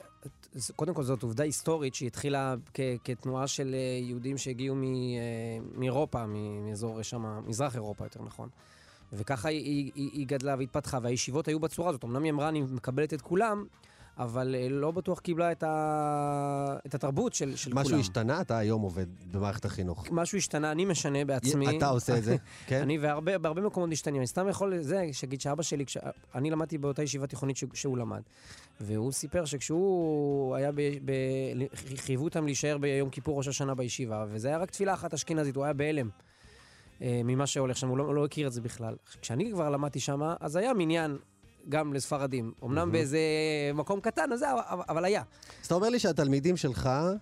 קודם 0.76 0.94
כל 0.94 1.02
זאת 1.02 1.22
עובדה 1.22 1.44
היסטורית 1.44 1.94
שהתחילה 1.94 2.54
כ, 2.74 2.80
כתנועה 3.04 3.46
של 3.46 3.74
אה, 3.74 3.98
יהודים 4.02 4.38
שהגיעו 4.38 4.76
מ, 4.76 4.82
אה, 4.82 4.88
מאירופה, 5.74 6.26
מאזור 6.26 7.02
שם, 7.02 7.40
מזרח 7.46 7.74
אירופה 7.74 8.04
יותר 8.04 8.22
נכון. 8.22 8.48
וככה 9.12 9.48
היא, 9.48 9.92
היא, 9.94 10.10
היא 10.12 10.26
גדלה 10.26 10.54
והתפתחה, 10.58 10.98
והישיבות 11.02 11.48
היו 11.48 11.60
בצורה 11.60 11.88
הזאת. 11.88 12.04
אמנם 12.04 12.22
היא 12.22 12.32
אמרה, 12.32 12.48
אני 12.48 12.62
מקבלת 12.62 13.14
את 13.14 13.20
כולם, 13.22 13.64
אבל 14.18 14.54
אה, 14.58 14.68
לא 14.68 14.90
בטוח 14.90 15.20
קיבלה 15.20 15.52
את, 15.52 15.62
ה, 15.62 16.76
את 16.86 16.94
התרבות 16.94 17.34
של, 17.34 17.56
של 17.56 17.74
משהו 17.74 17.88
כולם. 17.88 18.00
השתנה? 18.00 18.40
אתה 18.40 18.58
היום 18.58 18.82
עובד 18.82 19.06
במערכת 19.32 19.64
החינוך. 19.64 20.06
משהו 20.10 20.38
השתנה, 20.38 20.72
אני 20.72 20.84
משנה 20.84 21.24
בעצמי. 21.24 21.76
אתה 21.76 21.88
עושה 21.88 22.18
את 22.18 22.24
זה, 22.24 22.36
כן? 22.66 22.82
אני 22.82 22.98
והרבה, 22.98 23.38
בהרבה 23.38 23.62
מקומות 23.62 23.88
משתנים. 23.88 24.16
אני 24.16 24.26
סתם 24.26 24.48
יכול, 24.48 24.78
זה, 24.80 25.06
שיגיד 25.12 25.40
שאבא 25.40 25.62
שלי, 25.62 25.86
כש... 25.86 25.96
אני 26.34 26.50
למדתי 26.50 26.78
באותה 26.78 27.02
ישיבה 27.02 27.26
תיכונית 27.26 27.56
ש... 27.56 27.64
שהוא 27.74 27.98
למד. 27.98 28.22
והוא 28.80 29.12
סיפר 29.12 29.44
שכשהוא 29.44 30.56
היה 30.56 30.72
ב... 30.72 30.80
ב... 31.04 31.12
חייבו 31.96 32.24
אותם 32.24 32.46
להישאר 32.46 32.78
ביום 32.78 33.10
כיפור 33.10 33.38
ראש 33.38 33.48
השנה 33.48 33.74
בישיבה, 33.74 34.24
וזה 34.28 34.48
היה 34.48 34.58
רק 34.58 34.70
תפילה 34.70 34.94
אחת 34.94 35.14
אשכנזית, 35.14 35.56
הוא 35.56 35.64
היה 35.64 35.72
בהלם. 35.72 36.08
אה, 37.02 37.20
ממה 37.24 37.46
שהולך 37.46 37.76
שם, 37.76 37.88
הוא 37.88 37.98
לא, 37.98 38.14
לא 38.14 38.24
הכיר 38.24 38.46
את 38.46 38.52
זה 38.52 38.60
בכלל. 38.60 38.96
כשאני 39.20 39.50
כבר 39.52 39.70
למדתי 39.70 40.00
שם, 40.00 40.20
אז 40.40 40.56
היה 40.56 40.74
מניין 40.74 41.16
גם 41.68 41.92
לספרדים. 41.92 42.52
אמנם 42.64 42.92
באיזה 42.92 43.18
מקום 43.74 44.00
קטן, 44.00 44.32
אז 44.32 44.38
זה, 44.38 44.46
אבל- 44.88 45.04
היה. 45.04 45.22
אז 45.60 45.66
אתה 45.66 45.74
אומר 45.74 45.88
לי 45.88 45.98
שהתלמידים 45.98 46.56
שלך 46.56 46.86
אה, 46.86 47.12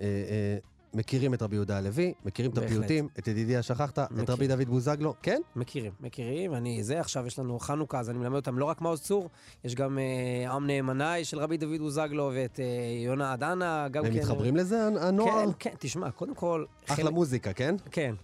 אה, 0.00 0.56
מכירים 0.94 1.34
את 1.34 1.42
רבי 1.42 1.56
יהודה 1.56 1.78
הלוי, 1.78 2.12
מכירים 2.24 2.50
את 2.50 2.58
בהחלט. 2.58 2.70
הפיוטים, 2.72 3.08
את 3.18 3.28
ידידיה 3.28 3.62
שכחת, 3.62 3.98
את 3.98 4.10
מכיר. 4.12 4.34
רבי 4.34 4.46
דוד 4.46 4.68
בוזגלו, 4.68 5.14
כן? 5.22 5.40
מכירים, 5.56 5.92
מכירים, 6.00 6.54
אני 6.54 6.82
זה, 6.84 7.00
עכשיו 7.00 7.26
יש 7.26 7.38
לנו 7.38 7.58
חנוכה, 7.58 8.00
אז 8.00 8.10
אני 8.10 8.18
מלמד 8.18 8.36
אותם 8.36 8.58
לא 8.58 8.64
רק 8.64 8.80
מעוז 8.80 9.00
צור, 9.02 9.28
יש 9.64 9.74
גם 9.74 9.98
אה, 9.98 10.52
עם 10.52 10.66
נאמני 10.66 11.24
של 11.24 11.38
רבי 11.38 11.56
דוד 11.56 11.78
בוזגלו 11.78 12.30
ואת 12.34 12.60
אה, 12.60 12.64
יונה 13.04 13.32
עדנה, 13.32 13.88
גם 13.90 14.04
הם 14.04 14.12
כן. 14.12 14.18
מתחברים 14.18 14.56
לזה, 14.56 14.86
הנ- 14.86 14.96
הנוער? 14.98 15.44
כן, 15.46 15.70
כן, 15.70 15.76
תשמע, 15.78 16.10
קודם 16.10 16.34
כל... 16.34 16.64
אחלה 16.88 17.10
מוזיקה, 17.10 17.52
כן? 17.52 17.74
כן. 17.90 18.14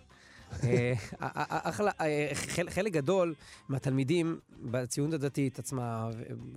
אה, 0.65 0.93
אה, 1.23 1.71
חל- 2.35 2.71
חלק 2.71 2.93
גדול 2.93 3.35
מהתלמידים 3.69 4.39
בציונות 4.63 5.15
הדתית 5.15 5.59
עצמה, 5.59 6.11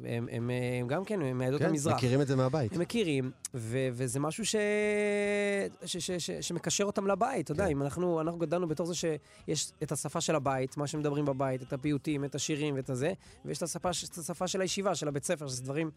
הם, 0.05 0.27
הם, 0.31 0.49
הם 0.81 0.87
גם 0.87 1.05
כן 1.05 1.37
מעדות 1.37 1.61
כן, 1.61 1.69
המזרח. 1.69 1.95
מכירים 1.95 2.21
את 2.21 2.27
זה 2.27 2.35
מהבית. 2.35 2.73
הם 2.73 2.79
מכירים, 2.81 3.31
וזה 3.53 4.19
משהו 4.19 4.43
שמקשר 6.41 6.83
אותם 6.83 7.07
לבית, 7.07 7.45
אתה 7.45 7.51
יודע, 7.51 7.65
כן. 7.65 7.71
אם 7.71 7.81
אנחנו, 7.81 8.21
אנחנו 8.21 8.39
גדלנו 8.39 8.67
בתור 8.67 8.85
זה 8.85 8.95
שיש 8.95 9.71
את 9.83 9.91
השפה 9.91 10.21
של 10.21 10.35
הבית, 10.35 10.77
מה 10.77 10.87
שמדברים 10.87 11.25
בבית, 11.25 11.61
את 11.61 11.73
הפיוטים, 11.73 12.25
את 12.25 12.35
השירים 12.35 12.75
ואת 12.75 12.89
הזה, 12.89 13.13
ויש 13.45 13.57
את 13.57 13.63
השפה, 13.63 13.89
את 13.89 14.17
השפה 14.17 14.47
של 14.47 14.61
הישיבה, 14.61 14.95
של 14.95 15.07
הבית 15.07 15.23
ספר, 15.25 15.47
שזה 15.47 15.63
דברים, 15.63 15.91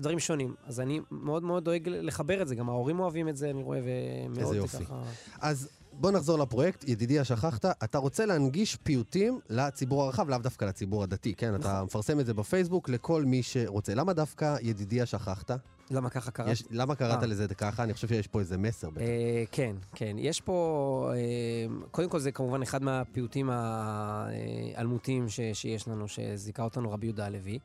דברים 0.00 0.18
שונים. 0.18 0.54
אז 0.66 0.80
אני 0.80 1.00
מאוד 1.10 1.42
מאוד 1.42 1.64
דואג 1.64 1.88
לחבר 1.88 2.42
את 2.42 2.48
זה, 2.48 2.54
גם 2.54 2.68
ההורים 2.68 3.00
אוהבים 3.00 3.28
את 3.28 3.36
זה, 3.36 3.50
אני 3.50 3.62
רואה, 3.62 3.80
ומאוד 3.84 4.38
איזה 4.38 4.56
יופי. 4.56 4.84
ככה... 4.84 5.02
אז 5.40 5.68
בוא 5.92 6.10
נחזור 6.10 6.38
לפרויקט, 6.38 6.84
ידידיה 6.88 7.24
שכחת, 7.24 7.64
אתה 7.64 7.98
רוצה 7.98 8.26
להנגיש 8.26 8.76
פיוטים 8.76 9.40
לציבור 9.50 10.02
הרחב, 10.04 10.28
לאו 10.28 10.38
דווקא 10.38 10.64
לציבור 10.64 11.02
הדתי, 11.02 11.34
כן? 11.34 11.54
אתה 11.54 11.72
נכון. 11.72 11.84
מפרסם 11.84 12.20
את 12.20 12.26
זה 12.26 12.34
בפייסבוק 12.34 12.88
לכל 12.88 13.24
מי 13.24 13.42
שרוצה. 13.42 13.94
למה 13.94 14.12
דווקא 14.12 14.56
ידידיה 14.62 15.06
שכחת? 15.06 15.50
למה 15.90 16.10
ככה 16.10 16.30
קרה? 16.30 16.50
יש, 16.50 16.64
למה 16.70 16.94
קראת 16.94 17.22
אה. 17.22 17.26
לזה 17.26 17.48
ככה? 17.48 17.82
אני 17.82 17.94
חושב 17.94 18.08
שיש 18.08 18.26
פה 18.26 18.40
איזה 18.40 18.58
מסר 18.58 18.90
בטח. 18.90 19.00
אה, 19.00 19.44
כן, 19.52 19.76
כן. 19.94 20.16
יש 20.18 20.40
פה, 20.40 21.10
אה, 21.14 21.86
קודם 21.90 22.08
כל 22.08 22.18
זה 22.18 22.32
כמובן 22.32 22.62
אחד 22.62 22.82
מהפיוטים 22.82 23.50
האלמותיים 23.52 25.28
ש- 25.28 25.40
שיש 25.52 25.88
לנו, 25.88 26.08
שזיכה 26.08 26.62
אותנו 26.62 26.90
רבי 26.90 27.06
יהודה 27.06 27.26
הלוי. 27.26 27.58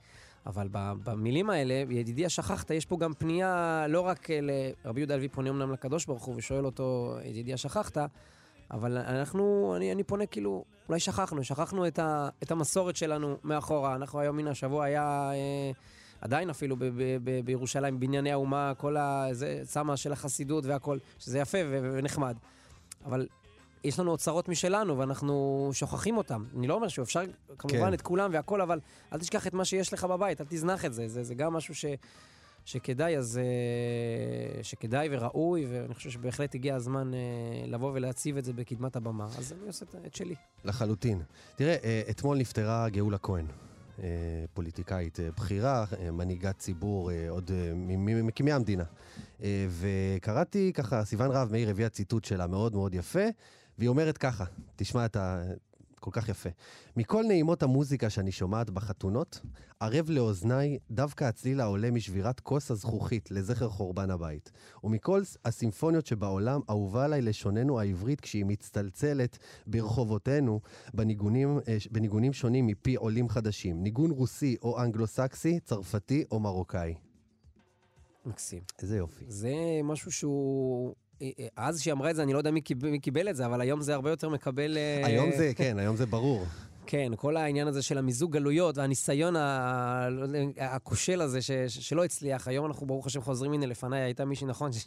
אבל 0.45 0.67
במילים 1.03 1.49
האלה, 1.49 1.73
ידידי 1.89 2.25
השכחת, 2.25 2.71
יש 2.71 2.85
פה 2.85 2.97
גם 2.97 3.13
פנייה 3.13 3.85
לא 3.89 4.01
רק 4.01 4.29
ל... 4.29 4.51
רבי 4.85 4.99
יהודה 4.99 5.13
הלוי 5.13 5.27
פונה 5.27 5.49
אמנם 5.49 5.71
לקדוש 5.71 6.05
ברוך 6.05 6.25
הוא 6.25 6.35
ושואל 6.37 6.65
אותו, 6.65 7.17
ידידי 7.23 7.53
השכחת, 7.53 7.97
אבל 8.71 8.97
אנחנו, 8.97 9.73
אני, 9.77 9.91
אני 9.91 10.03
פונה 10.03 10.25
כאילו, 10.25 10.63
אולי 10.89 10.99
שכחנו, 10.99 11.43
שכחנו 11.43 11.87
את, 11.87 11.99
ה, 11.99 12.29
את 12.43 12.51
המסורת 12.51 12.95
שלנו 12.95 13.37
מאחורה. 13.43 13.95
אנחנו 13.95 14.19
היום, 14.19 14.39
הנה, 14.39 14.51
השבוע 14.51 14.85
היה, 14.85 15.31
אה, 15.33 15.71
עדיין 16.21 16.49
אפילו 16.49 16.75
ב, 16.75 16.83
ב, 16.83 17.17
ב, 17.23 17.45
בירושלים, 17.45 17.99
בנייני 17.99 18.31
האומה, 18.31 18.73
כל 18.77 18.97
ה... 18.97 19.27
זה, 19.31 19.61
צמא 19.65 19.95
של 19.95 20.11
החסידות 20.11 20.65
והכל, 20.65 20.97
שזה 21.19 21.39
יפה 21.39 21.57
ו, 21.65 21.79
ו, 21.83 21.91
ונחמד. 21.93 22.37
אבל 23.05 23.27
יש 23.83 23.99
לנו 23.99 24.11
אוצרות 24.11 24.49
משלנו, 24.49 24.97
ואנחנו 24.97 25.69
שוכחים 25.73 26.17
אותם. 26.17 26.43
אני 26.57 26.67
לא 26.67 26.73
אומר 26.73 26.87
שאפשר 26.87 27.21
כמובן 27.57 27.87
כן. 27.87 27.93
את 27.93 28.01
כולם 28.01 28.29
והכל, 28.33 28.61
אבל 28.61 28.79
אל 29.13 29.19
תשכח 29.19 29.47
את 29.47 29.53
מה 29.53 29.65
שיש 29.65 29.93
לך 29.93 30.03
בבית, 30.03 30.41
אל 30.41 30.45
תזנח 30.49 30.85
את 30.85 30.93
זה. 30.93 31.07
זה, 31.07 31.23
זה 31.23 31.35
גם 31.35 31.53
משהו 31.53 31.75
ש, 31.75 31.85
שכדאי, 32.65 33.17
אז... 33.17 33.37
אה, 33.37 34.63
שכדאי 34.63 35.07
וראוי, 35.11 35.65
ואני 35.69 35.93
חושב 35.93 36.09
שבהחלט 36.09 36.55
הגיע 36.55 36.75
הזמן 36.75 37.13
אה, 37.13 37.19
לבוא 37.67 37.91
ולהציב 37.93 38.37
את 38.37 38.45
זה 38.45 38.53
בקדמת 38.53 38.95
הבמה. 38.95 39.25
אז 39.37 39.53
אני 39.59 39.67
עושה 39.67 39.85
את- 40.05 40.15
שלי. 40.15 40.35
לחלוטין. 40.65 41.21
תראה, 41.55 41.75
אה, 41.83 42.01
אתמול 42.09 42.37
נפטרה 42.37 42.89
גאולה 42.89 43.17
כהן, 43.17 43.45
פוליטיקאית 44.53 45.19
בכירה, 45.37 45.85
מנהיגת 46.11 46.57
ציבור, 46.59 47.11
עוד 47.29 47.51
ממקימי 47.75 48.51
המדינה. 48.51 48.83
וקראתי 49.69 50.71
ככה, 50.73 51.05
סיוון 51.05 51.31
רהב 51.31 51.51
מאיר 51.51 51.69
הביאה 51.69 51.89
ציטוט 51.89 52.25
שלה 52.25 52.47
מאוד 52.47 52.75
מאוד 52.75 52.93
יפה, 52.95 53.19
והיא 53.77 53.89
אומרת 53.89 54.17
ככה, 54.17 54.45
תשמע 54.75 55.05
את 55.05 55.15
ה... 55.15 55.43
כל 55.99 56.11
כך 56.11 56.29
יפה. 56.29 56.49
מכל 56.97 57.23
נעימות 57.27 57.63
המוזיקה 57.63 58.09
שאני 58.09 58.31
שומעת 58.31 58.69
בחתונות, 58.69 59.41
ערב 59.79 60.09
לאוזניי 60.09 60.77
דווקא 60.91 61.23
הצליל 61.23 61.61
העולה 61.61 61.91
משבירת 61.91 62.39
כוס 62.39 62.71
הזכוכית 62.71 63.31
לזכר 63.31 63.69
חורבן 63.69 64.11
הבית. 64.11 64.51
ומכל 64.83 65.21
הסימפוניות 65.45 66.05
שבעולם, 66.05 66.61
אהובה 66.69 67.05
עליי 67.05 67.21
לשוננו 67.21 67.79
העברית 67.79 68.21
כשהיא 68.21 68.45
מצטלצלת 68.45 69.37
ברחובותינו 69.67 70.59
בניגונים, 70.93 71.59
אה, 71.67 71.77
בניגונים 71.91 72.33
שונים 72.33 72.67
מפי 72.67 72.95
עולים 72.95 73.29
חדשים. 73.29 73.83
ניגון 73.83 74.11
רוסי 74.11 74.55
או 74.61 74.83
אנגלו-סקסי, 74.83 75.59
צרפתי 75.59 76.25
או 76.31 76.39
מרוקאי. 76.39 76.95
מקסים. 78.25 78.61
איזה 78.81 78.97
יופי. 78.97 79.25
זה 79.27 79.53
משהו 79.83 80.11
שהוא... 80.11 80.95
אה, 81.21 81.29
אה, 81.39 81.47
אז 81.57 81.81
שהיא 81.81 81.93
אמרה 81.93 82.09
את 82.11 82.15
זה, 82.15 82.23
אני 82.23 82.33
לא 82.33 82.37
יודע 82.37 82.51
מי 82.51 82.61
קיבל, 82.61 82.89
מי 82.89 82.99
קיבל 82.99 83.29
את 83.29 83.35
זה, 83.35 83.45
אבל 83.45 83.61
היום 83.61 83.81
זה 83.81 83.93
הרבה 83.93 84.09
יותר 84.09 84.29
מקבל... 84.29 84.77
אה, 84.77 85.05
היום 85.05 85.29
זה, 85.37 85.51
כן, 85.55 85.79
היום 85.79 85.95
זה 85.95 86.05
ברור. 86.05 86.45
כן, 86.89 87.11
כל 87.15 87.37
העניין 87.37 87.67
הזה 87.67 87.81
של 87.81 87.97
המיזוג 87.97 88.31
גלויות 88.33 88.77
והניסיון 88.77 89.35
ה- 89.35 90.07
לא 90.11 90.27
הכושל 90.59 91.21
הזה 91.21 91.41
ש, 91.41 91.51
שלא 91.67 92.03
הצליח. 92.03 92.47
היום 92.47 92.65
אנחנו 92.65 92.85
ברוך 92.87 93.07
השם 93.07 93.21
חוזרים, 93.21 93.53
הנה 93.53 93.65
לפניי 93.65 94.01
הייתה 94.01 94.25
מישהי, 94.25 94.47
נכון? 94.47 94.71
ש- 94.71 94.85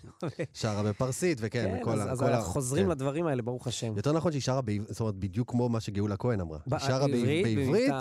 שרה 0.54 0.82
בפרסית, 0.82 1.38
וכן, 1.40 1.64
כן, 1.78 1.84
כל 1.84 1.90
אז, 2.00 2.06
ה... 2.06 2.10
אז 2.12 2.20
כל 2.20 2.32
ה- 2.32 2.40
חוזרים 2.40 2.84
כן. 2.84 2.90
לדברים 2.90 3.26
האלה, 3.26 3.42
ברוך 3.42 3.66
השם. 3.66 3.96
יותר 3.96 4.12
נכון 4.12 4.32
שהיא 4.32 4.42
שרה, 4.42 4.60
בעב- 4.60 4.84
זאת 4.88 5.00
אומרת, 5.00 5.14
בדיוק 5.14 5.50
כמו 5.50 5.68
מה 5.68 5.80
שגאולה 5.80 6.16
כהן 6.16 6.40
אמרה. 6.40 6.58
היא 6.70 6.78
שרה 6.78 6.98
בעב- 6.98 7.10
בעברית, 7.10 7.58
בעברית, 7.58 7.92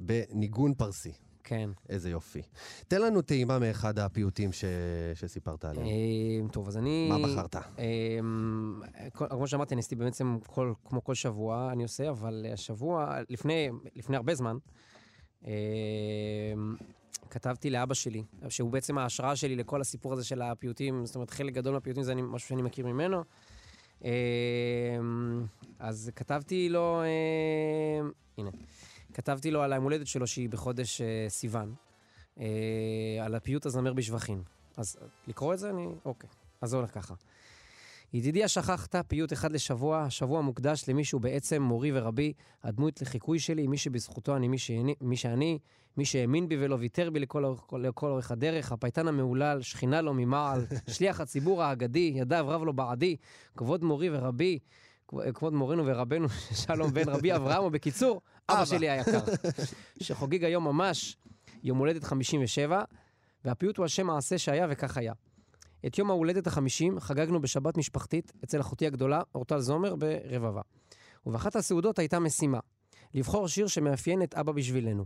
בניגון 0.00 0.74
פרסי. 0.74 1.12
כן. 1.48 1.70
איזה 1.88 2.10
יופי. 2.10 2.42
תן 2.88 3.02
לנו 3.02 3.22
טעימה 3.22 3.58
מאחד 3.58 3.98
הפיוטים 3.98 4.52
ש... 4.52 4.64
שסיפרת 5.14 5.64
עליהם. 5.64 5.86
אה, 5.86 6.48
טוב, 6.52 6.68
אז 6.68 6.76
אני... 6.76 7.08
מה 7.08 7.18
בחרת? 7.28 7.56
כל- 9.12 9.28
כמו 9.30 9.46
שאמרתי, 9.46 9.74
אני 9.74 9.80
עשיתי 9.80 9.96
בעצם 9.96 10.38
כל, 10.46 10.72
כמו 10.84 11.04
כל 11.04 11.14
שבוע, 11.14 11.68
אני 11.72 11.82
עושה, 11.82 12.10
אבל 12.10 12.46
השבוע, 12.52 13.18
לפני, 13.30 13.68
לפני 13.96 14.16
הרבה 14.16 14.34
זמן, 14.34 14.56
אה, 15.46 15.52
כתבתי 17.30 17.70
לאבא 17.70 17.94
שלי, 17.94 18.22
שהוא 18.48 18.70
בעצם 18.70 18.98
ההשראה 18.98 19.36
שלי 19.36 19.56
לכל 19.56 19.80
הסיפור 19.80 20.12
הזה 20.12 20.24
של 20.24 20.42
הפיוטים, 20.42 21.06
זאת 21.06 21.14
אומרת, 21.14 21.30
חלק 21.30 21.54
גדול 21.54 21.72
מהפיוטים 21.74 22.02
זה 22.02 22.14
משהו 22.14 22.48
שאני 22.48 22.62
מכיר 22.62 22.86
ממנו. 22.86 23.22
אז 25.78 26.10
כתבתי 26.16 26.68
לו, 26.68 27.02
הנה, 28.38 28.50
כתבתי 29.16 29.50
לו 29.50 29.62
על 29.62 29.72
היום 29.72 29.84
הולדת 29.84 30.06
שלו, 30.06 30.26
שהיא 30.26 30.48
בחודש 30.48 31.00
אה, 31.00 31.26
סיוון, 31.28 31.74
אה, 32.40 32.44
על 33.20 33.34
הפיוט 33.34 33.66
הזמר 33.66 33.92
בשבחין. 33.92 34.42
אז 34.76 34.96
לקרוא 35.28 35.54
את 35.54 35.58
זה? 35.58 35.70
אני... 35.70 35.86
אוקיי. 36.04 36.30
אז 36.60 36.70
זה 36.70 36.76
הולך 36.76 36.94
ככה. 36.94 37.14
ידידי 38.12 38.44
השכחת, 38.44 38.94
פיוט 39.08 39.32
אחד 39.32 39.52
לשבוע, 39.52 39.98
השבוע 40.02 40.40
מוקדש 40.40 40.88
למי 40.88 41.04
שהוא 41.04 41.20
בעצם 41.20 41.62
מורי 41.62 41.90
ורבי, 41.98 42.32
הדמות 42.64 43.02
לחיקוי 43.02 43.38
שלי, 43.38 43.66
מי 43.66 43.78
שבזכותו 43.78 44.36
אני 44.36 44.48
מי 44.48 44.58
שאני, 44.58 44.94
מי, 45.00 45.16
שאני, 45.16 45.58
מי 45.96 46.04
שהאמין 46.04 46.48
בי 46.48 46.56
ולא 46.64 46.76
ויתר 46.80 47.10
בי 47.10 47.20
לכל, 47.20 47.44
אורך- 47.44 47.72
לכל 47.72 48.06
אורך 48.10 48.30
הדרך, 48.30 48.72
הפייטן 48.72 49.08
המהולל, 49.08 49.62
שכינה 49.62 50.00
לו 50.00 50.14
ממעל, 50.14 50.66
שליח 50.94 51.20
הציבור 51.20 51.62
האגדי, 51.62 52.12
ידיו 52.14 52.44
רב 52.48 52.62
לו 52.62 52.72
בעדי, 52.72 53.16
כבוד 53.56 53.84
מורי 53.84 54.10
ורבי, 54.12 54.58
כבוד 55.34 55.52
מורנו 55.52 55.86
ורבנו, 55.86 56.28
שלום 56.66 56.90
בן 56.90 57.08
רבי 57.08 57.34
אברהם, 57.34 57.64
ובקיצור, 57.64 58.20
אבא 58.48 58.58
אבא. 58.58 58.64
שלי 58.64 58.90
היקר, 58.90 59.20
שחוגג 60.02 60.44
היום 60.44 60.64
ממש 60.64 61.16
יום 61.62 61.78
הולדת 61.78 62.04
57, 62.04 62.82
והפיוט 63.44 63.76
הוא 63.76 63.84
על 63.84 63.88
שם 63.88 64.06
מעשה 64.06 64.38
שהיה 64.38 64.66
וכך 64.70 64.96
היה. 64.96 65.12
את 65.86 65.98
יום 65.98 66.10
ההולדת 66.10 66.46
החמישים 66.46 67.00
חגגנו 67.00 67.40
בשבת 67.40 67.76
משפחתית 67.76 68.32
אצל 68.44 68.60
אחותי 68.60 68.86
הגדולה, 68.86 69.22
אורטל 69.34 69.58
זומר, 69.58 69.94
ברבבה. 69.96 70.60
ובאחת 71.26 71.56
הסעודות 71.56 71.98
הייתה 71.98 72.18
משימה, 72.18 72.58
לבחור 73.14 73.48
שיר 73.48 73.66
שמאפיין 73.66 74.22
את 74.22 74.34
אבא 74.34 74.52
בשבילנו. 74.52 75.04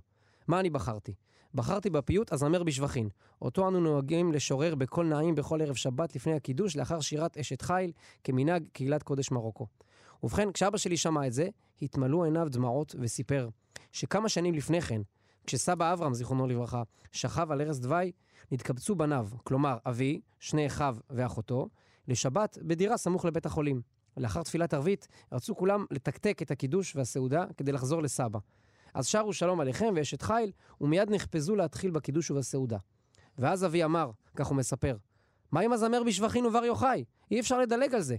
מה 0.48 0.60
אני 0.60 0.70
בחרתי? 0.70 1.14
בחרתי 1.54 1.90
בפיוט 1.90 2.32
הזמר 2.32 2.62
בשבחין, 2.62 3.08
אותו 3.42 3.68
אנו 3.68 3.80
נוהגים 3.80 4.32
לשורר 4.32 4.74
בקול 4.74 5.06
נעים 5.06 5.34
בכל 5.34 5.62
ערב 5.62 5.74
שבת 5.74 6.16
לפני 6.16 6.32
הקידוש, 6.32 6.76
לאחר 6.76 7.00
שירת 7.00 7.38
אשת 7.38 7.62
חיל, 7.62 7.92
כמנהג 8.24 8.64
קהילת 8.72 9.02
קודש 9.02 9.30
מרוקו. 9.30 9.66
ובכן, 10.22 10.52
כשאבא 10.52 10.78
שלי 10.78 10.96
שמע 10.96 11.26
את 11.26 11.32
זה, 11.32 11.48
התמלאו 11.82 12.24
עיניו 12.24 12.48
דמעות 12.50 12.94
וסיפר 12.98 13.48
שכמה 13.92 14.28
שנים 14.28 14.54
לפני 14.54 14.80
כן, 14.80 15.00
כשסבא 15.46 15.92
אברהם, 15.92 16.14
זיכרונו 16.14 16.46
לברכה, 16.46 16.82
שכב 17.12 17.52
על 17.52 17.60
ערש 17.60 17.78
דווי, 17.78 18.12
נתקבצו 18.50 18.94
בניו, 18.94 19.28
כלומר 19.44 19.76
אבי, 19.86 20.20
שני 20.40 20.66
אחיו 20.66 20.96
ואחותו, 21.10 21.68
לשבת 22.08 22.58
בדירה 22.62 22.96
סמוך 22.96 23.24
לבית 23.24 23.46
החולים. 23.46 23.80
לאחר 24.16 24.42
תפילת 24.42 24.74
ערבית, 24.74 25.08
רצו 25.32 25.56
כולם 25.56 25.84
לתקתק 25.90 26.42
את 26.42 26.50
הקידוש 26.50 26.96
והסעודה 26.96 27.44
כדי 27.56 27.72
לחזור 27.72 28.02
לסבא. 28.02 28.38
אז 28.94 29.06
שרו 29.06 29.32
שלום 29.32 29.60
עליכם 29.60 29.94
ואשת 29.96 30.22
חיל, 30.22 30.52
ומיד 30.80 31.10
נחפזו 31.10 31.56
להתחיל 31.56 31.90
בקידוש 31.90 32.30
ובסעודה. 32.30 32.78
ואז 33.38 33.64
אבי 33.64 33.84
אמר, 33.84 34.10
כך 34.36 34.46
הוא 34.46 34.56
מספר, 34.56 34.96
מה 35.52 35.60
עם 35.60 35.72
הזמר 35.72 36.02
בשבחין 36.06 36.46
ובר 36.46 36.64
יוחאי? 36.64 37.04
אי 37.30 37.40
אפשר 37.40 37.58
לדלג 37.58 37.94
על 37.94 38.00
זה. 38.00 38.16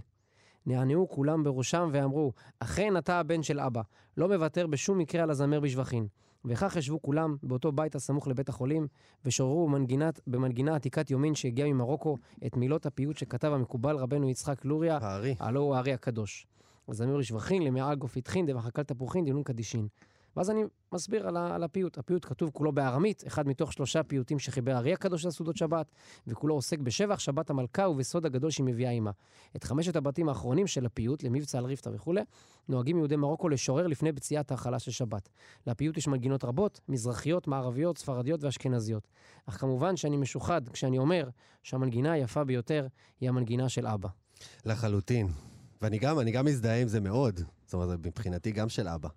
נענעו 0.66 1.08
כולם 1.08 1.44
בראשם 1.44 1.88
ואמרו, 1.92 2.32
אכן 2.58 2.96
אתה 2.96 3.20
הבן 3.20 3.42
של 3.42 3.60
אבא, 3.60 3.82
לא 4.16 4.28
מוותר 4.28 4.66
בשום 4.66 4.98
מקרה 4.98 5.22
על 5.22 5.30
הזמר 5.30 5.60
בשבחין. 5.60 6.06
וכך 6.44 6.76
ישבו 6.76 7.02
כולם 7.02 7.36
באותו 7.42 7.72
בית 7.72 7.94
הסמוך 7.94 8.28
לבית 8.28 8.48
החולים, 8.48 8.86
ושוררו 9.24 9.68
במנגינת, 9.68 10.20
במנגינה 10.26 10.74
עתיקת 10.74 11.10
יומין 11.10 11.34
שהגיעה 11.34 11.68
ממרוקו 11.68 12.16
את 12.46 12.56
מילות 12.56 12.86
הפיוט 12.86 13.16
שכתב 13.16 13.52
המקובל 13.52 13.96
רבנו 13.96 14.30
יצחק 14.30 14.64
לוריה. 14.64 14.98
הלא 15.40 15.60
הוא 15.60 15.74
הארי 15.74 15.92
הקדוש. 15.92 16.46
הזמיר 16.88 17.16
לשבחין, 17.16 17.62
למעל 17.62 17.96
גופיתחין, 17.96 18.46
דבחקל 18.46 18.82
תפוחין, 18.82 19.24
דינון 19.24 19.42
קדישין. 19.42 19.88
ואז 20.36 20.50
אני 20.50 20.62
מסביר 20.92 21.28
על, 21.28 21.36
ה- 21.36 21.54
על 21.54 21.62
הפיוט. 21.62 21.98
הפיוט 21.98 22.24
כתוב 22.24 22.50
כולו 22.50 22.72
בארמית, 22.72 23.24
אחד 23.26 23.48
מתוך 23.48 23.72
שלושה 23.72 24.02
פיוטים 24.02 24.38
שחיבר 24.38 24.72
הארי 24.72 24.92
הקדוש 24.92 25.26
לסעודות 25.26 25.56
שבת, 25.56 25.86
וכולו 26.26 26.54
עוסק 26.54 26.78
בשבח 26.78 27.18
שבת 27.18 27.50
המלכה 27.50 27.88
ובסוד 27.88 28.26
הגדול 28.26 28.50
שהיא 28.50 28.66
מביאה 28.66 28.90
עימה. 28.90 29.10
את 29.56 29.64
חמשת 29.64 29.96
הבתים 29.96 30.28
האחרונים 30.28 30.66
של 30.66 30.86
הפיוט, 30.86 31.22
למבצע 31.22 31.58
על 31.58 31.64
ריפתא 31.64 31.90
וכולי, 31.94 32.20
נוהגים 32.68 32.96
יהודי 32.98 33.16
מרוקו 33.16 33.48
לשורר 33.48 33.86
לפני 33.86 34.12
בציעת 34.12 34.50
ההכלה 34.50 34.78
של 34.78 34.90
שבת. 34.90 35.28
לפיוט 35.66 35.96
יש 35.96 36.08
מנגינות 36.08 36.44
רבות, 36.44 36.80
מזרחיות, 36.88 37.46
מערביות, 37.48 37.98
ספרדיות 37.98 38.44
ואשכנזיות. 38.44 39.08
אך 39.46 39.60
כמובן 39.60 39.96
שאני 39.96 40.16
משוחד 40.16 40.68
כשאני 40.68 40.98
אומר 40.98 41.28
שהמנגינה 41.62 42.12
היפה 42.12 42.44
ביותר 42.44 42.86
היא 43.20 43.28
המנגינה 43.28 43.68
של 43.68 43.86
אבא. 43.86 44.08
לחלוטין. 44.64 45.28
ואני 45.82 45.98
גם, 45.98 46.16
גם 46.32 46.44
מזדהה 46.44 46.80
עם 46.80 46.88
זה 46.88 47.00
מאוד. 47.00 47.40
זאת 47.64 47.74
אומרת, 47.74 48.06
מבחינתי 48.06 48.52
גם 48.52 48.68
של 48.68 48.88
אבא. 48.88 49.08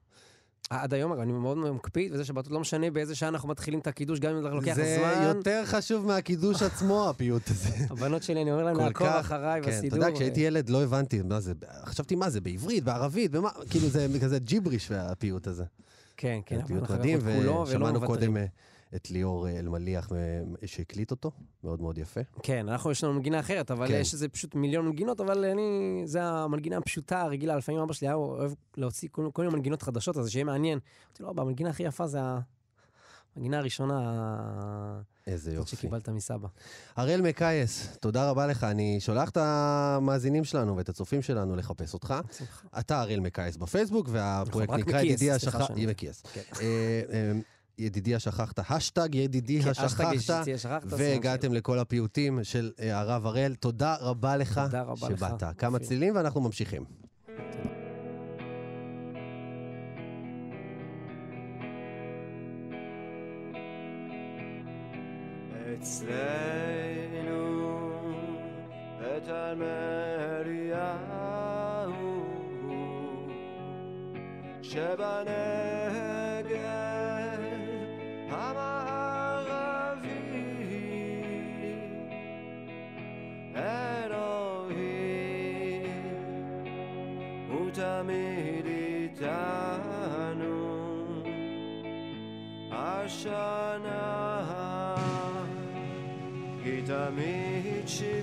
עד 0.70 0.94
היום, 0.94 1.12
אגב, 1.12 1.22
אני 1.22 1.32
מאוד 1.32 1.58
מקפיד, 1.58 2.14
וזה 2.14 2.26
שבתות 2.26 2.52
לא 2.52 2.60
משנה 2.60 2.92
באיזה 2.92 3.16
שעה 3.16 3.30
אנחנו 3.30 3.50
מתחילים 3.50 3.80
את 3.80 3.88
הקידוש, 3.88 4.20
גם 4.20 4.36
אם 4.36 4.42
זה 4.44 4.50
לוקח 4.50 4.74
זה 4.76 4.98
זמן. 5.00 5.24
יותר 5.24 5.66
חשוב 5.66 6.06
מהקידוש 6.06 6.62
עצמו, 6.62 7.10
הפיוט 7.10 7.50
הזה. 7.50 7.70
הבנות 7.92 8.24
שלי, 8.24 8.42
אני 8.42 8.52
אומר 8.52 8.76
כל 8.76 8.82
לעקוב 8.82 9.08
אחריי 9.08 9.62
כן, 9.62 9.70
אתה 9.70 9.78
בסידור. 9.78 10.00
יודע, 10.00 10.16
כשהייתי 10.16 10.40
ילד 10.40 10.70
לא 10.70 10.84
הבנתי 10.84 11.22
מה 11.22 11.40
זה, 11.40 11.54
חשבתי 11.86 12.16
מה 12.16 12.30
זה, 12.30 12.42
בעברית, 12.42 12.84
בערבית, 12.84 13.32
במה, 13.32 13.50
כאילו 13.70 13.88
זה 13.90 14.08
כזה 14.22 14.40
ג'יבריש 14.40 14.92
הפיוט 14.92 15.48
הזה. 15.48 15.64
כן, 16.18 16.40
כן, 16.46 16.56
זה 16.56 16.62
אבל 16.62 16.68
פיוט 16.68 16.82
אנחנו 16.82 16.96
מדהים, 16.96 17.20
ושמענו. 17.68 18.02
קודם 18.02 18.38
את 18.96 19.12
ליאור 19.12 19.48
אה, 19.48 19.60
אלמליח 19.60 20.12
אה, 20.12 20.18
שהקליט 20.68 21.12
אותו, 21.12 21.32
מאוד 21.64 21.82
מאוד 21.82 21.98
יפה. 21.98 22.22
כן, 22.44 22.70
אנחנו 22.70 22.92
יש 22.92 23.04
לנו 23.04 23.14
מנגינה 23.14 23.40
אחרת, 23.40 23.72
אבל 23.72 23.88
כן. 23.88 23.94
יש 24.02 24.14
איזה 24.14 24.30
פשוט 24.30 24.56
מיליון 24.56 24.86
מנגינות, 24.86 25.22
אבל 25.22 25.46
אני, 25.46 26.02
זה 26.06 26.24
המנגינה 26.24 26.78
הפשוטה, 26.78 27.22
הרגילה. 27.22 27.56
לפעמים 27.58 27.82
אבא 27.82 27.94
שלי 27.94 28.08
היה 28.08 28.16
אוהב 28.16 28.52
להוציא 28.78 29.10
כל, 29.12 29.30
כל 29.34 29.42
מיני 29.42 29.56
מנגינות 29.56 29.82
חדשות, 29.82 30.18
אז 30.18 30.30
שיהיה 30.30 30.46
מעניין. 30.46 30.80
אמרתי 31.08 31.24
לו, 31.24 31.30
אבא, 31.32 31.42
המנגינה 31.42 31.70
הכי 31.70 31.84
יפה 31.84 32.08
זה 32.08 32.20
המנגינה 33.36 33.58
הראשונה 33.58 35.02
איזה 35.28 35.54
יופי. 35.54 35.76
שקיבלת 35.76 36.10
מסבא. 36.10 36.48
הראל 36.96 37.22
מקייס, 37.22 37.98
תודה 38.02 38.30
רבה 38.30 38.48
לך. 38.48 38.64
אני 38.64 39.00
שולח 39.00 39.30
את 39.30 39.38
המאזינים 39.38 40.44
שלנו 40.44 40.78
ואת 40.78 40.90
הצופים 40.90 41.22
שלנו 41.22 41.56
לחפש 41.56 41.94
אותך. 41.94 42.14
אתה 42.80 43.02
הראל 43.02 43.20
מקייס 43.20 43.58
בפייסבוק, 43.58 44.08
והפרויקט 44.12 44.70
נכון, 44.70 44.82
נקרא 44.82 45.00
מקייס, 45.00 45.22
ידידי 45.22 45.40
סליחה 45.40 45.58
השכחת... 45.58 45.68
שאני- 45.68 45.86
מקייס. 45.86 46.24
ידידי 47.78 48.16
השכחת, 48.16 48.60
השטג 48.72 49.16
ידידי 49.16 49.62
כן, 49.62 49.70
השכחת, 49.70 50.84
והגעתם 50.84 51.54
לכל 51.54 51.80
הפיוטים 51.80 52.44
של 52.44 52.72
אה, 52.80 53.00
הרב 53.00 53.26
הראל. 53.26 53.56
תודה 53.56 53.96
רבה 54.00 54.38
לך 54.38 54.62
תודה 54.66 54.82
רבה 54.82 55.10
לך. 55.10 55.20
שבאת. 55.20 55.44
כמה 55.58 55.74
אופיר. 55.74 55.88
צלילים 55.88 56.16
ואנחנו 56.16 56.42
ממשיכים. 56.42 56.84
אצלנו 65.80 67.46
בתלמדיהו 69.02 70.16
שבנגב 74.62 75.26
המערבי 75.96 76.15
השנה. 93.06 94.96
היא 96.64 96.86
תמיד 96.86 97.88
שבעים 97.88 98.16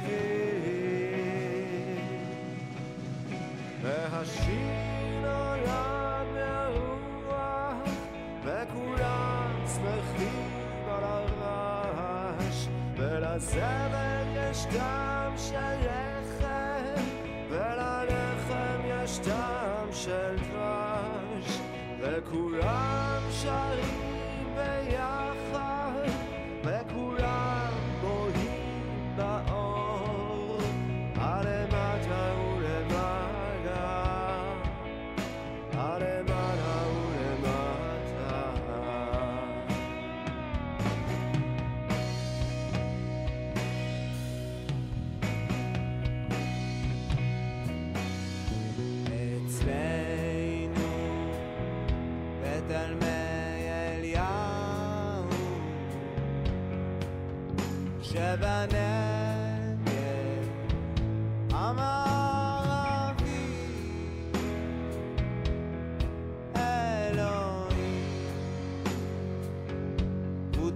והשיר 3.83 5.21
נולד 5.21 6.27
מהרוח 6.35 7.89
וכולם 8.45 9.51
שמחים 9.67 10.51
על 10.89 11.05
הרעש 11.05 12.69
ולזמר 12.97 14.23
יש 14.35 14.65
טעם 14.65 15.39
של 15.39 15.77
לחם 15.81 17.03
וללחם 17.51 18.81
יש 18.87 19.19
טעם 19.19 19.93
של 19.93 20.37
דבש 20.37 21.59
וכולם 22.01 23.23
שרים 23.31 24.12
ביחד 24.93 25.22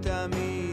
תמיד 0.01 0.66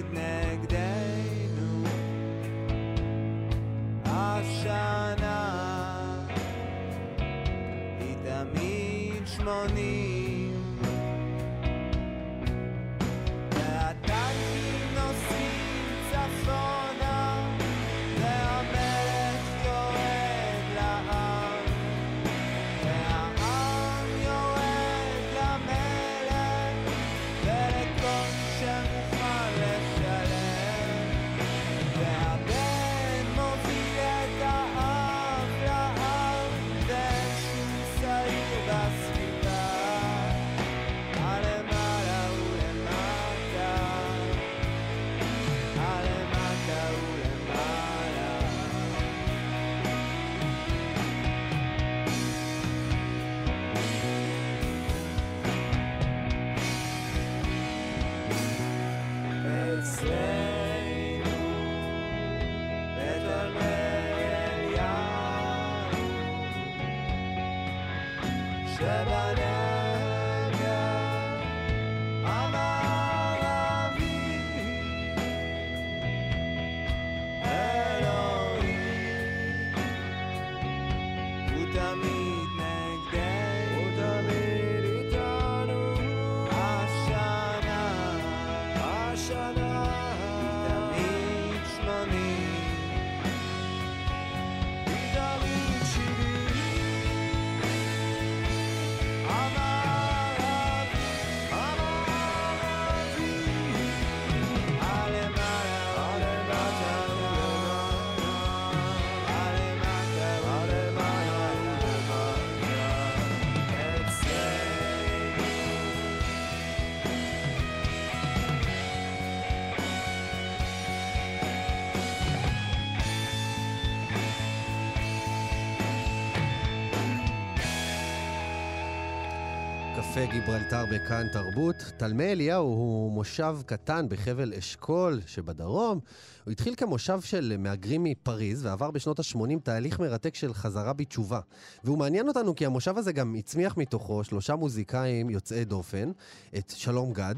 קפה 130.14 130.26
גיברלטר 130.26 130.84
בכאן 130.90 131.26
תרבות. 131.32 131.76
תלמי 131.96 132.24
אליהו 132.24 132.66
הוא 132.66 133.12
מושב 133.12 133.58
קטן 133.66 134.06
בחבל 134.08 134.54
אשכול 134.54 135.20
שבדרום. 135.26 136.00
הוא 136.44 136.52
התחיל 136.52 136.74
כמושב 136.74 137.20
של 137.20 137.54
מהגרים 137.58 138.04
מפריז 138.04 138.66
ועבר 138.66 138.90
בשנות 138.90 139.18
ה-80 139.18 139.60
תהליך 139.62 140.00
מרתק 140.00 140.34
של 140.34 140.54
חזרה 140.54 140.92
בתשובה. 140.92 141.40
והוא 141.84 141.98
מעניין 141.98 142.28
אותנו 142.28 142.54
כי 142.54 142.66
המושב 142.66 142.98
הזה 142.98 143.12
גם 143.12 143.34
הצמיח 143.38 143.76
מתוכו 143.76 144.24
שלושה 144.24 144.56
מוזיקאים 144.56 145.30
יוצאי 145.30 145.64
דופן, 145.64 146.10
את 146.58 146.70
שלום 146.76 147.12
גד, 147.12 147.34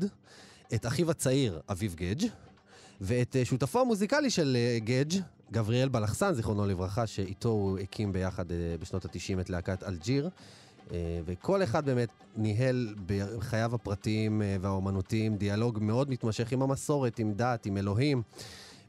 את 0.75 0.87
אחיו 0.87 1.11
הצעיר, 1.11 1.61
אביב 1.71 1.95
גדג', 1.95 2.29
ואת 3.01 3.37
שותפו 3.45 3.81
המוזיקלי 3.81 4.31
של 4.31 4.57
אה, 4.57 4.79
גדג', 4.85 5.21
גבריאל 5.53 5.89
בלחסן, 5.89 6.35
זיכרונו 6.35 6.67
לברכה, 6.67 7.07
שאיתו 7.07 7.49
הוא 7.49 7.79
הקים 7.79 8.13
ביחד 8.13 8.53
אה, 8.53 8.57
בשנות 8.81 9.05
ה-90 9.05 9.41
את 9.41 9.51
להקת 9.51 9.83
אלג'יר. 9.83 10.31
אה, 10.93 11.21
וכל 11.25 11.63
אחד 11.63 11.85
באמת 11.85 12.09
ניהל 12.37 12.95
בחייו 13.07 13.75
הפרטיים 13.75 14.43
אה, 14.43 14.57
והאומנותיים 14.61 15.37
דיאלוג 15.37 15.79
מאוד 15.81 16.11
מתמשך 16.11 16.53
עם 16.53 16.63
המסורת, 16.63 17.19
עם 17.19 17.33
דת, 17.35 17.67
עם 17.67 17.77
אלוהים. 17.77 18.23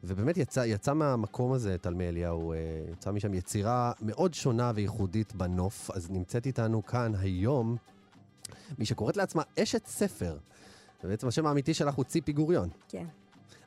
ובאמת 0.03 0.37
יצא, 0.37 0.59
יצא 0.59 0.93
מהמקום 0.93 1.53
הזה, 1.53 1.77
תלמי 1.77 2.07
אליהו, 2.07 2.53
אה, 2.53 2.57
יצא 2.91 3.11
משם 3.11 3.33
יצירה 3.33 3.91
מאוד 4.01 4.33
שונה 4.33 4.71
וייחודית 4.75 5.35
בנוף. 5.35 5.91
אז 5.91 6.11
נמצאת 6.11 6.45
איתנו 6.45 6.85
כאן 6.85 7.11
היום 7.19 7.77
מי 8.79 8.85
שקוראת 8.85 9.17
לעצמה 9.17 9.43
אשת 9.59 9.85
ספר. 9.85 10.37
ובעצם 11.03 11.27
השם 11.27 11.45
האמיתי 11.45 11.73
שלך 11.73 11.95
הוא 11.95 12.05
ציפי 12.05 12.33
גוריון. 12.33 12.69
כן. 12.89 13.05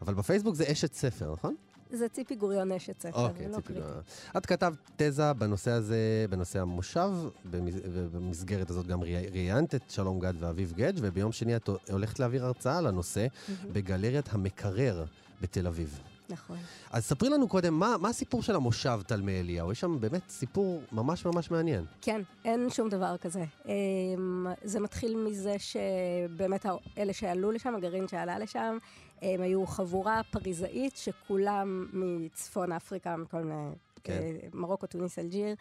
אבל 0.02 0.14
בפייסבוק 0.14 0.54
זה 0.54 0.64
אשת 0.72 0.94
ספר, 0.94 1.32
נכון? 1.32 1.54
זה 1.92 2.08
ציפי 2.08 2.34
גוריון 2.34 2.72
אשת 2.72 3.00
ספר, 3.02 3.26
אוקיי, 3.28 3.48
לא 3.48 3.56
ציפי. 3.56 3.72
גוריון. 3.72 4.00
את 4.36 4.46
כתבת 4.46 4.76
תזה 4.96 5.32
בנושא 5.32 5.70
הזה, 5.70 5.96
בנושא 6.30 6.60
המושב, 6.60 7.10
במס- 7.50 7.80
ובמסגרת 7.84 8.70
הזאת 8.70 8.86
גם 8.86 9.02
ראי- 9.02 9.28
ראיינת 9.32 9.74
את 9.74 9.82
שלום 9.90 10.20
גד 10.20 10.32
ואביב 10.38 10.72
גדג', 10.76 10.98
וביום 11.02 11.32
שני 11.32 11.56
את 11.56 11.68
הולכת 11.90 12.18
להעביר 12.20 12.44
הרצאה 12.46 12.78
על 12.78 12.86
הנושא 12.86 13.26
בגלריית 13.72 14.28
המקרר 14.32 15.04
בתל 15.40 15.66
אביב. 15.66 16.00
נכון. 16.30 16.56
אז 16.90 17.04
ספרי 17.04 17.28
לנו 17.28 17.48
קודם, 17.48 17.74
מה, 17.74 17.96
מה 18.00 18.08
הסיפור 18.08 18.42
של 18.42 18.56
המושב 18.56 19.00
תלמי 19.06 19.40
אליהו? 19.40 19.72
יש 19.72 19.80
שם 19.80 20.00
באמת 20.00 20.28
סיפור 20.28 20.82
ממש 20.92 21.24
ממש 21.24 21.50
מעניין. 21.50 21.84
כן, 22.00 22.20
אין 22.44 22.70
שום 22.70 22.88
דבר 22.88 23.16
כזה. 23.16 23.44
אמ, 23.66 24.46
זה 24.64 24.80
מתחיל 24.80 25.16
מזה 25.16 25.56
שבאמת 25.58 26.66
אלה 26.98 27.12
שעלו 27.12 27.50
לשם, 27.50 27.74
הגרעין 27.74 28.08
שעלה 28.08 28.38
לשם, 28.38 28.78
הם 29.22 29.40
היו 29.40 29.66
חבורה 29.66 30.20
פריזאית 30.30 30.96
שכולם 30.96 31.86
מצפון 31.92 32.72
אפריקה, 32.72 33.16
מכל 33.16 33.42
מיני, 33.42 33.70
כן. 34.04 34.12
אה, 34.12 34.48
מרוקו, 34.52 34.86
טוניס, 34.86 35.18
אלג'יר. 35.18 35.54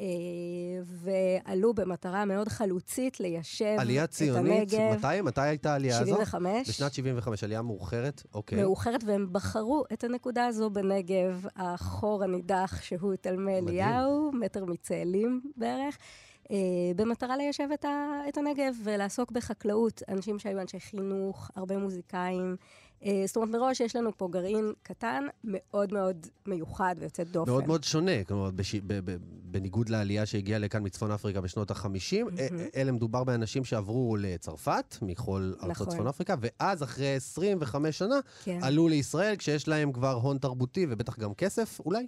אה, 0.00 0.06
ועלו 0.84 1.74
במטרה 1.74 2.24
מאוד 2.24 2.48
חלוצית 2.48 3.20
ליישב 3.20 3.76
עלייה 3.78 4.04
את 4.04 4.10
ציונית, 4.10 4.72
הנגב. 4.72 4.96
מתי, 4.96 5.20
מתי 5.20 5.40
הייתה 5.40 5.72
העלייה 5.72 6.00
הזאת? 6.00 6.16
75. 6.16 6.68
בשנת 6.68 6.92
75, 6.94 7.44
עלייה 7.44 7.62
מאוחרת? 7.62 8.22
אוקיי. 8.34 8.62
מאוחרת, 8.62 9.04
והם 9.06 9.28
בחרו 9.32 9.84
את 9.92 10.04
הנקודה 10.04 10.46
הזו 10.46 10.70
בנגב, 10.70 11.46
החור 11.56 12.24
הנידח 12.24 12.82
שהוא 12.82 13.14
תלמי. 13.20 13.58
אליהו, 13.58 14.32
מטר 14.32 14.64
מצאלים 14.64 15.40
בערך, 15.56 15.98
אה, 16.50 16.56
במטרה 16.96 17.36
ליישב 17.36 17.68
את, 17.74 17.84
ה, 17.84 18.20
את 18.28 18.38
הנגב 18.38 18.74
ולעסוק 18.84 19.32
בחקלאות. 19.32 20.02
אנשים 20.08 20.38
שהיו 20.38 20.60
אנשי 20.60 20.80
חינוך, 20.80 21.50
הרבה 21.56 21.78
מוזיקאים. 21.78 22.56
אה, 23.04 23.22
זאת 23.26 23.36
אומרת, 23.36 23.50
מראש 23.50 23.80
יש 23.80 23.96
לנו 23.96 24.10
פה 24.16 24.28
גרעין 24.32 24.72
קטן, 24.82 25.24
מאוד 25.44 25.92
מאוד 25.92 26.26
מיוחד 26.46 26.94
ויוצא 26.98 27.24
דופן. 27.24 27.50
מאוד 27.50 27.66
מאוד 27.66 27.84
שונה, 27.84 28.24
כלומר, 28.24 28.50
בש... 28.50 28.74
ב... 28.74 29.10
ב... 29.10 29.16
בניגוד 29.50 29.88
לעלייה 29.88 30.26
שהגיעה 30.26 30.58
לכאן 30.58 30.86
מצפון 30.86 31.10
אפריקה 31.10 31.40
בשנות 31.40 31.70
ה-50, 31.70 32.40
אלה 32.76 32.92
מדובר 32.92 33.24
באנשים 33.24 33.64
שעברו 33.64 34.16
לצרפת, 34.16 34.96
מכל 35.02 35.52
ארצות 35.54 35.70
נכון. 35.70 35.88
צפון 35.88 36.06
אפריקה, 36.06 36.34
ואז 36.40 36.82
אחרי 36.82 37.14
25 37.14 37.98
שנה 37.98 38.20
כן. 38.44 38.58
עלו 38.62 38.88
לישראל, 38.88 39.36
כשיש 39.36 39.68
להם 39.68 39.92
כבר 39.92 40.12
הון 40.12 40.38
תרבותי 40.38 40.86
ובטח 40.90 41.18
גם 41.18 41.34
כסף, 41.34 41.80
אולי? 41.86 42.06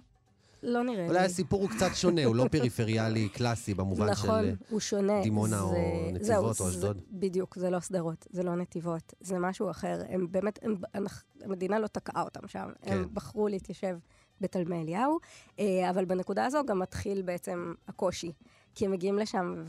לא 0.63 0.83
נראה 0.83 1.07
אולי 1.07 1.19
לי. 1.19 1.25
הסיפור 1.25 1.61
הוא 1.61 1.69
קצת 1.69 1.89
שונה, 1.95 2.25
הוא 2.25 2.35
לא 2.35 2.45
פריפריאלי 2.51 3.29
קלאסי 3.29 3.73
במובן 3.73 4.09
נכון, 4.09 4.43
של... 4.79 5.09
דימונה 5.23 5.61
או 5.61 5.73
נתיבות 6.13 6.25
זהו, 6.25 6.45
או 6.45 6.53
זה- 6.53 6.69
אשדוד. 6.69 7.01
בדיוק, 7.11 7.55
זה 7.55 7.69
לא 7.69 7.79
שדרות, 7.79 8.27
זה 8.29 8.43
לא 8.43 8.55
נתיבות, 8.55 9.13
זה 9.19 9.39
משהו 9.39 9.71
אחר. 9.71 10.01
הם 10.09 10.27
באמת, 10.31 10.59
הם, 10.93 11.05
המדינה 11.41 11.79
לא 11.79 11.87
תקעה 11.87 12.23
אותם 12.23 12.47
שם. 12.47 12.69
כן. 12.81 12.91
הם 12.91 13.07
בחרו 13.13 13.47
להתיישב 13.47 13.97
בתלמי 14.41 14.81
אליהו, 14.81 15.19
אה, 15.59 15.89
אבל 15.89 16.05
בנקודה 16.05 16.45
הזו 16.45 16.59
גם 16.67 16.79
מתחיל 16.79 17.21
בעצם 17.21 17.73
הקושי. 17.87 18.31
כי 18.75 18.85
הם 18.85 18.91
מגיעים 18.91 19.17
לשם 19.17 19.63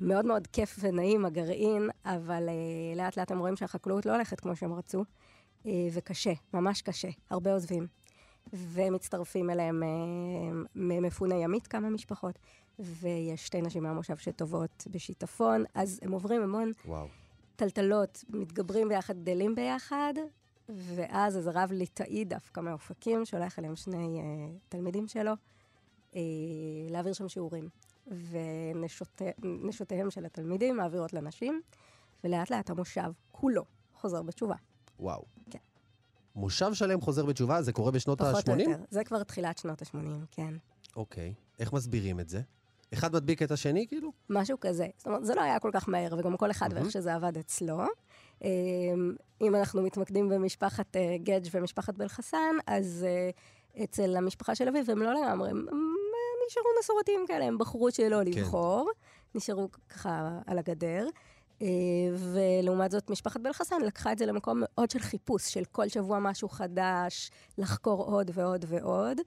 ומאוד 0.00 0.24
מאוד 0.24 0.46
כיף 0.46 0.78
ונעים 0.82 1.24
הגרעין, 1.24 1.90
אבל 2.04 2.48
אה, 2.48 2.54
לאט 2.96 3.16
לאט 3.16 3.30
הם 3.30 3.38
רואים 3.38 3.56
שהחקלאות 3.56 4.06
לא 4.06 4.12
הולכת 4.12 4.40
כמו 4.40 4.56
שהם 4.56 4.72
רצו, 4.72 5.04
אה, 5.66 5.88
וקשה, 5.92 6.32
ממש 6.54 6.82
קשה, 6.82 7.08
הרבה 7.30 7.52
עוזבים. 7.52 7.86
ומצטרפים 8.52 9.50
אליהם 9.50 9.82
אה, 9.82 9.88
ממפוני 10.74 11.44
ימית 11.44 11.66
כמה 11.66 11.90
משפחות, 11.90 12.38
ויש 12.78 13.46
שתי 13.46 13.62
נשים 13.62 13.82
מהמושב 13.82 14.16
שטובות 14.16 14.86
בשיטפון, 14.90 15.64
אז 15.74 16.00
הם 16.02 16.12
עוברים 16.12 16.42
המון 16.42 16.72
וואו. 16.84 17.06
טלטלות, 17.56 18.24
מתגברים 18.28 18.88
ביחד, 18.88 19.18
גדלים 19.22 19.54
ביחד, 19.54 20.14
ואז 20.68 21.36
איזה 21.36 21.50
רב 21.54 21.72
ליטאי 21.72 22.24
דווקא 22.24 22.60
מאופקים, 22.60 23.24
שולח 23.24 23.58
אליהם 23.58 23.76
שני 23.76 24.20
אה, 24.20 24.52
תלמידים 24.68 25.08
שלו 25.08 25.32
אה, 26.16 26.20
להעביר 26.90 27.12
שם 27.12 27.28
שיעורים. 27.28 27.68
ונשותיהם 29.50 30.10
של 30.10 30.24
התלמידים 30.24 30.76
מעבירות 30.76 31.12
לנשים, 31.12 31.60
ולאט 32.24 32.50
לאט 32.50 32.70
המושב 32.70 33.12
כולו 33.32 33.64
חוזר 33.94 34.22
בתשובה. 34.22 34.54
וואו. 35.00 35.24
כן. 35.50 35.58
מושב 36.34 36.74
שלם 36.74 37.00
חוזר 37.00 37.24
בתשובה, 37.24 37.62
זה 37.62 37.72
קורה 37.72 37.90
בשנות 37.90 38.18
פחות 38.18 38.48
או 38.48 38.52
ה-80? 38.52 38.60
יותר. 38.60 38.82
זה 38.90 39.04
כבר 39.04 39.22
תחילת 39.22 39.58
שנות 39.58 39.82
ה-80, 39.82 39.96
כן. 40.30 40.54
אוקיי. 40.96 41.34
איך 41.58 41.72
מסבירים 41.72 42.20
את 42.20 42.28
זה? 42.28 42.40
אחד 42.94 43.14
מדביק 43.14 43.42
את 43.42 43.50
השני, 43.50 43.86
כאילו? 43.88 44.12
משהו 44.30 44.60
כזה. 44.60 44.86
זאת 44.96 45.06
אומרת, 45.06 45.24
זה 45.24 45.34
לא 45.34 45.40
היה 45.40 45.58
כל 45.58 45.70
כך 45.72 45.88
מהר, 45.88 46.14
וגם 46.18 46.36
כל 46.36 46.50
אחד 46.50 46.68
ואיך 46.74 46.90
שזה 46.90 47.14
עבד 47.14 47.38
אצלו. 47.38 47.78
אמ, 48.44 48.48
אם 49.40 49.54
אנחנו 49.54 49.82
מתמקדים 49.82 50.28
במשפחת 50.28 50.96
אה, 50.96 51.16
גדג' 51.22 51.48
ומשפחת 51.52 51.94
בלחסן, 51.94 52.56
אז 52.66 53.06
אה, 53.08 53.84
אצל 53.84 54.16
המשפחה 54.16 54.54
של 54.54 54.68
אביב 54.68 54.90
הם 54.90 55.02
לא 55.02 55.14
לגמרי, 55.14 55.50
הם 55.50 55.66
הם 55.72 56.46
נשארו 56.46 56.66
מסורתיים 56.80 57.20
כאלה, 57.28 57.44
הם 57.44 57.58
בחרו 57.58 57.90
שלא 57.90 58.22
לבחור, 58.22 58.90
נשארו 59.34 59.68
ככה 59.88 60.38
על 60.46 60.58
הגדר. 60.58 61.06
אה, 61.62 61.66
ולעומת 62.32 62.90
זאת, 62.90 63.10
משפחת 63.10 63.40
בלחסן 63.40 63.80
לקחה 63.86 64.12
את 64.12 64.18
זה 64.18 64.26
למקום 64.26 64.62
מאוד 64.62 64.90
של 64.90 64.98
חיפוש, 64.98 65.52
של 65.54 65.64
כל 65.64 65.88
שבוע 65.88 66.18
משהו 66.18 66.48
חדש, 66.48 67.30
לחקור 67.58 68.04
עוד 68.04 68.30
ועוד 68.34 68.64
ועוד. 68.68 69.18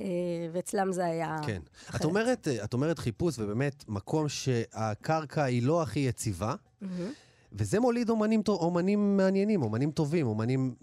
אה, 0.00 0.06
ואצלם 0.52 0.92
זה 0.92 1.04
היה... 1.04 1.36
כן. 1.46 1.60
את 1.84 1.88
אחרת. 1.90 2.04
אומרת, 2.04 2.48
את 2.64 2.72
אומרת 2.74 2.98
חיפוש, 2.98 3.38
ובאמת, 3.38 3.84
מקום 3.88 4.28
שהקרקע 4.28 5.42
היא 5.44 5.62
לא 5.62 5.82
הכי 5.82 6.00
יציבה, 6.00 6.54
מהמם. 6.80 7.12
וזה 7.52 7.80
מוליד 7.80 8.10
אומנים, 8.10 8.42
אומנים 8.48 9.16
מעניינים, 9.16 9.62
אומנים 9.62 9.90
טובים, 9.90 10.26
אומנים 10.26 10.74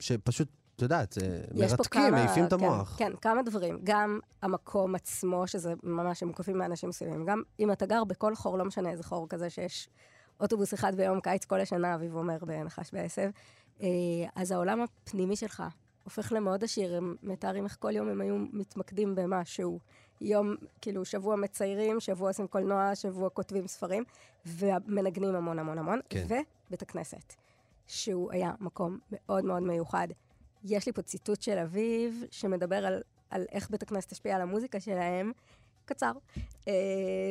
שפשוט, 0.00 0.48
את 0.76 0.82
יודעת, 0.82 1.18
אה, 1.22 1.40
מרתקים, 1.54 2.02
כמה- 2.02 2.10
מעיפים 2.10 2.44
את 2.44 2.52
כן, 2.54 2.64
המוח. 2.64 2.94
כן, 2.98 3.12
כמה 3.20 3.42
דברים. 3.42 3.78
גם 3.84 4.18
המקום 4.42 4.94
עצמו, 4.94 5.46
שזה 5.46 5.74
ממש, 5.82 6.22
הם 6.22 6.28
מוקפים 6.28 6.58
מאנשים 6.58 6.88
מסוימים. 6.88 7.24
גם 7.24 7.42
אם 7.60 7.72
אתה 7.72 7.86
גר 7.86 8.04
בכל 8.04 8.34
חור, 8.34 8.58
לא 8.58 8.64
משנה 8.64 8.90
איזה 8.90 9.02
חור 9.02 9.28
כזה, 9.28 9.50
שיש 9.50 9.88
אוטובוס 10.42 10.74
אחד 10.74 10.94
ביום 10.94 11.20
קיץ 11.20 11.44
כל 11.44 11.60
השנה, 11.60 11.94
אביב 11.94 12.14
אומר 12.14 12.38
בנחש 12.44 12.90
בעשב, 12.92 13.30
אה, 13.82 13.88
אז 14.34 14.52
העולם 14.52 14.80
הפנימי 14.80 15.36
שלך 15.36 15.62
הופך 16.04 16.32
למאוד 16.32 16.64
עשיר. 16.64 16.96
הם 16.96 17.16
מתארים 17.22 17.64
איך 17.64 17.76
כל 17.80 17.96
יום 17.96 18.08
הם 18.08 18.20
היו 18.20 18.36
מתמקדים 18.52 19.14
במשהו. 19.14 19.78
יום, 20.20 20.54
כאילו, 20.80 21.04
שבוע 21.04 21.36
מציירים, 21.36 22.00
שבוע 22.00 22.30
עושים 22.30 22.46
קולנוע, 22.46 22.94
שבוע 22.94 23.30
כותבים 23.30 23.66
ספרים, 23.66 24.04
ומנגנים 24.46 25.34
המון 25.34 25.58
המון 25.58 25.78
המון. 25.78 26.00
כן. 26.08 26.24
ובית 26.68 26.82
הכנסת, 26.82 27.34
שהוא 27.86 28.32
היה 28.32 28.52
מקום 28.60 28.98
מאוד 29.12 29.44
מאוד 29.44 29.62
מיוחד. 29.62 30.08
יש 30.64 30.86
לי 30.86 30.92
פה 30.92 31.02
ציטוט 31.02 31.42
של 31.42 31.58
אביב, 31.58 32.24
שמדבר 32.30 32.86
על, 32.86 33.02
על 33.30 33.44
איך 33.52 33.70
בית 33.70 33.82
הכנסת 33.82 34.12
השפיע 34.12 34.36
על 34.36 34.42
המוזיקה 34.42 34.80
שלהם. 34.80 35.32
קצר. 35.84 36.12
אה, 36.68 36.72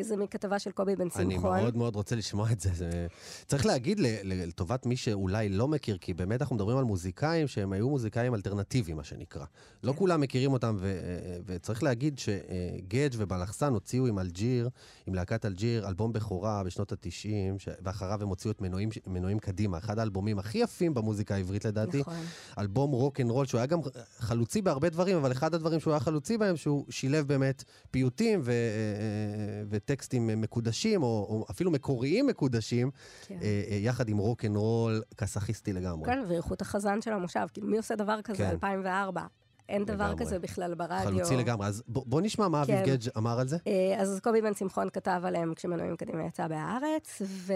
זה 0.02 0.18
מכתבה 0.18 0.60
של 0.60 0.72
קובי 0.72 0.96
בן 0.96 1.10
שמחון. 1.10 1.26
אני 1.26 1.38
מאוד 1.64 1.78
מאוד 1.78 1.96
רוצה 1.96 2.16
לשמוע 2.16 2.52
את 2.52 2.60
זה. 2.60 2.70
זה... 2.74 3.08
צריך 3.48 3.66
להגיד 3.66 4.00
לטובת 4.24 4.86
מי 4.86 4.98
שאולי 4.98 5.50
לא 5.50 5.68
מכיר, 5.68 5.98
כי 5.98 6.14
באמת 6.14 6.42
אנחנו 6.42 6.56
מדברים 6.56 6.78
על 6.78 6.84
מוזיקאים 6.84 7.48
שהם 7.48 7.74
היו 7.74 7.90
מוזיקאים 7.90 8.36
אלטרנטיביים, 8.36 8.98
מה 8.98 9.04
שנקרא. 9.04 9.46
כן. 9.46 9.88
לא 9.88 9.94
כולם 9.94 10.22
מכירים 10.22 10.54
אותם, 10.54 10.76
ו- 10.80 11.38
וצריך 11.46 11.84
להגיד 11.84 12.20
שגדג' 12.20 13.10
ובלחסן 13.18 13.74
הוציאו 13.74 14.08
עם 14.08 14.20
אלג'יר, 14.20 14.70
עם 15.08 15.14
להקת 15.14 15.46
אלג'יר, 15.46 15.88
אלבום 15.88 16.14
בכורה 16.14 16.64
בשנות 16.64 16.92
ה-90, 16.92 17.60
ש... 17.60 17.70
ואחריו 17.82 18.22
הם 18.22 18.28
הוציאו 18.28 18.52
את 18.52 18.62
מנועים, 18.62 18.90
מנועים 19.08 19.40
קדימה, 19.40 19.78
אחד 19.78 20.00
האלבומים 20.00 20.40
הכי 20.40 20.58
יפים 20.58 20.94
במוזיקה 20.94 21.36
העברית 21.36 21.66
לדעתי. 21.66 22.00
נכון. 22.00 22.16
אלבום 22.60 22.92
רוק 22.92 23.20
אנד 23.20 23.32
רול, 23.32 23.46
שהוא 23.46 23.60
היה 23.60 23.66
גם 23.66 23.80
חלוצי 24.18 24.62
בהרבה 24.62 24.90
דברים, 24.90 25.18
אבל 25.18 25.32
אחד 25.32 25.54
הדברים 25.54 25.80
שהוא 25.80 25.94
היה 25.94 26.00
חלוצי 26.00 26.38
בהם, 26.38 26.58
שהוא 26.58 26.86
שילב 26.90 27.28
באמת 27.28 27.64
פיוטים 27.92 28.41
ו- 28.44 28.52
אה, 28.52 29.64
וטקסטים 29.70 30.42
מקודשים, 30.42 31.04
או, 31.04 31.08
או 31.08 31.46
אפילו 31.52 31.72
מקוריים 31.72 32.28
מקודשים, 32.28 32.92
כן. 33.28 33.38
אה, 33.42 33.64
אה, 33.72 33.76
יחד 33.76 34.10
עם 34.10 34.18
רוק 34.18 34.46
אנד 34.46 34.56
רול 34.56 35.02
קסחיסטי 35.16 35.74
לגמרי. 35.74 36.06
כן, 36.06 36.24
ואיכות 36.28 36.62
החזן 36.62 37.02
של 37.02 37.14
המושב. 37.14 37.48
כאילו, 37.54 37.68
מי 37.68 37.78
עושה 37.78 37.96
דבר 37.96 38.22
כזה? 38.22 38.38
כן. 38.38 38.50
2004. 38.50 39.22
אין 39.70 39.86
דבר 39.86 40.06
לגמרי. 40.06 40.26
כזה 40.26 40.40
בכלל 40.40 40.76
ברדיו. 40.76 41.06
חלוצי 41.06 41.36
לגמרי. 41.36 41.68
אז 41.68 41.84
בוא, 41.88 42.04
בוא 42.06 42.22
נשמע 42.22 42.48
מה 42.48 42.62
אביב 42.62 42.76
כן. 42.76 42.86
גדג' 42.86 43.10
אמר 43.18 43.40
על 43.40 43.48
זה. 43.48 43.58
אה, 43.68 44.02
אז 44.02 44.20
קובי 44.24 44.42
בן 44.42 44.54
שמחון 44.54 44.90
כתב 44.90 45.22
עליהם 45.24 45.54
כשמנועים 45.56 45.96
קדימה 45.96 46.26
יצא 46.26 46.48
בהארץ, 46.48 47.22
ו... 47.22 47.54